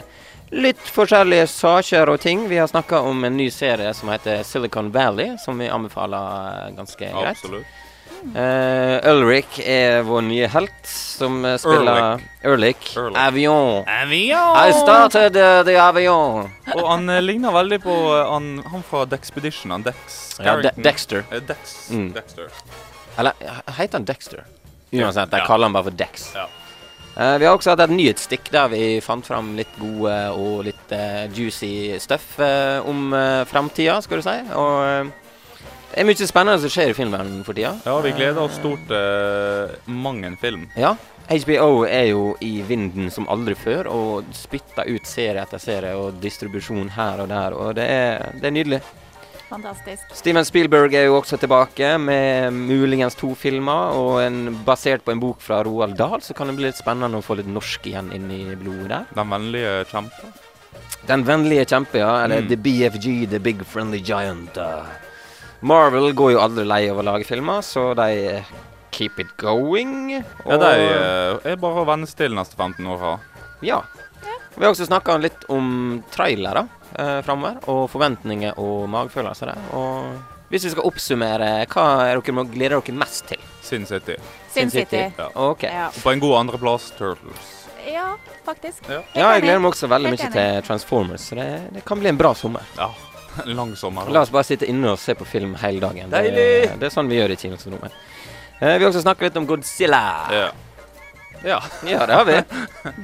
[0.55, 2.45] litt forskjellige saker og ting.
[2.47, 6.75] Vi har snakka om en ny serie som heter Silicon Valley, som vi anbefaler eh,
[6.77, 7.35] ganske greit.
[7.35, 7.67] Absolutt.
[8.21, 12.21] Uh, Ulrik er vår nye helt, som eh, spiller.
[12.45, 12.91] Erlich.
[13.17, 13.81] Avion.
[13.89, 14.57] Avion!
[14.61, 16.51] I started uh, the avion.
[16.75, 19.73] Og han uh, ligner veldig på han, han fra Dexpedition.
[19.73, 21.25] Han Dex Ja, De Dexter.
[21.49, 21.75] Dex.
[21.89, 22.11] Mm.
[22.13, 22.49] Dexter.
[23.17, 24.45] Eller he- heter han Dexter?
[24.91, 25.47] Uansett, jeg Ja.
[25.47, 26.27] kaller han bare for Dex.
[26.37, 26.45] Ja.
[27.17, 30.93] Eh, vi har også hatt et nyhetsstikk der vi fant fram litt gode og litt
[31.35, 32.37] juicy stuff
[32.87, 34.37] om uh, framtida, skal du si.
[34.55, 35.11] Og
[35.91, 37.73] det er mye spennende som skjer i filmen for tida.
[37.85, 40.67] Ja, vi gleder oss stort til mang en film.
[40.79, 40.95] Ja.
[41.31, 46.17] HBO er jo i vinden som aldri før og spytter ut serie etter serie og
[46.23, 48.81] distribusjon her og der, og det er, det er nydelig.
[49.51, 50.11] Fantastisk.
[50.15, 55.19] Steven Spielberg er jo også tilbake med muligens to filmer, og en, basert på en
[55.19, 58.13] bok fra Roald Dahl, så kan det bli litt spennende å få litt norsk igjen
[58.15, 59.09] inn i blodet der.
[59.17, 60.31] Den vennlige kjempe.
[61.09, 62.13] Den vennlige kjempe, ja.
[62.23, 62.47] Eller Mm.
[62.47, 64.55] The BFG, The Big Friendly Giant.
[64.57, 64.85] uh.
[65.61, 68.53] Marvel går jo aldri lei av å lage filmer, så de eh,
[68.91, 70.15] keep it going.
[70.17, 73.03] Ja, de eh, er bare å venne seg til neste 15 år.
[73.05, 73.45] her.
[73.61, 73.81] Ja.
[74.55, 76.65] Vi har også snakka litt om trailere
[76.97, 79.69] eh, framover, og forventninger og magefølelser der.
[79.77, 83.45] Og hvis vi skal oppsummere, hva er dere må gleder dere mest til?
[83.63, 84.17] Sin City.
[84.51, 85.05] Sin City.
[85.15, 85.29] Ja.
[85.45, 85.63] Ok.
[85.69, 85.91] Ja.
[85.93, 87.53] Og på en god andreplass Turtles.
[87.85, 88.09] Ja,
[88.45, 88.89] faktisk.
[88.89, 88.99] Ja.
[89.13, 91.47] Ja, jeg gleder meg også veldig mye til Transformers, så det,
[91.77, 92.65] det kan bli en bra sommer.
[92.81, 92.89] Ja.
[93.45, 94.09] En lang sommer.
[94.11, 96.11] La oss bare sitte inne og se på film hele dagen.
[96.11, 96.25] Det,
[96.79, 97.95] det er sånn vi gjør i Kinosonomet.
[98.59, 100.03] Eh, vi har også snakket litt om Godzilla.
[100.35, 100.51] Ja.
[101.43, 101.63] Ja.
[101.87, 102.35] ja, det har vi.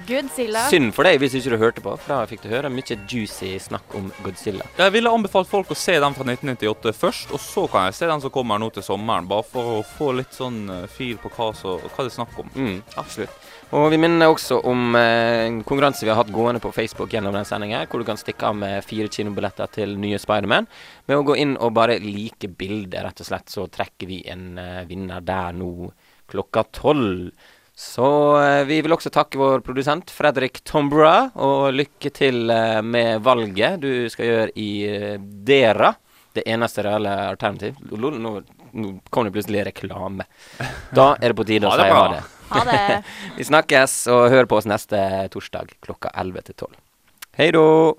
[0.08, 0.68] Godzilla.
[0.70, 3.56] Synd for deg hvis ikke du hørte på, for da fikk du høre mye juicy
[3.62, 4.68] snakk om Godzilla.
[4.78, 8.12] Jeg ville anbefalt folk å se den fra 1998 først, og så kan jeg se
[8.12, 9.26] den som kommer nå til sommeren.
[9.30, 12.54] Bare for å få litt sånn fil på hva, så, hva det er snakk om.
[12.54, 13.47] Mm, absolutt.
[13.76, 17.36] Og vi minner også om eh, en konkurranse vi har hatt gående på Facebook gjennom
[17.36, 20.70] den sendinga, hvor du kan stikke av med fire kinobilletter til nye Spiderman.
[21.10, 24.56] Med å gå inn og bare like bildet, rett og slett, så trekker vi en
[24.62, 25.90] eh, vinner der nå
[26.32, 27.34] klokka tolv.
[27.78, 28.08] Så
[28.40, 32.48] eh, vi vil også takke vår produsent Fredrik Tombra, og lykke til
[32.88, 34.72] med valget du skal gjøre i
[35.20, 35.92] Dera.
[36.38, 37.84] Det eneste reelle alternativ.
[37.92, 38.34] Nå, nå
[39.12, 40.30] kom det plutselig reklame.
[40.96, 42.00] Da er det på tide å si bra.
[42.00, 42.26] ha det.
[42.50, 42.82] Ha det.
[43.38, 45.00] vi snakkes, og hør på oss neste
[45.34, 46.76] torsdag klokka 11 til 12.
[47.38, 47.96] Hei då!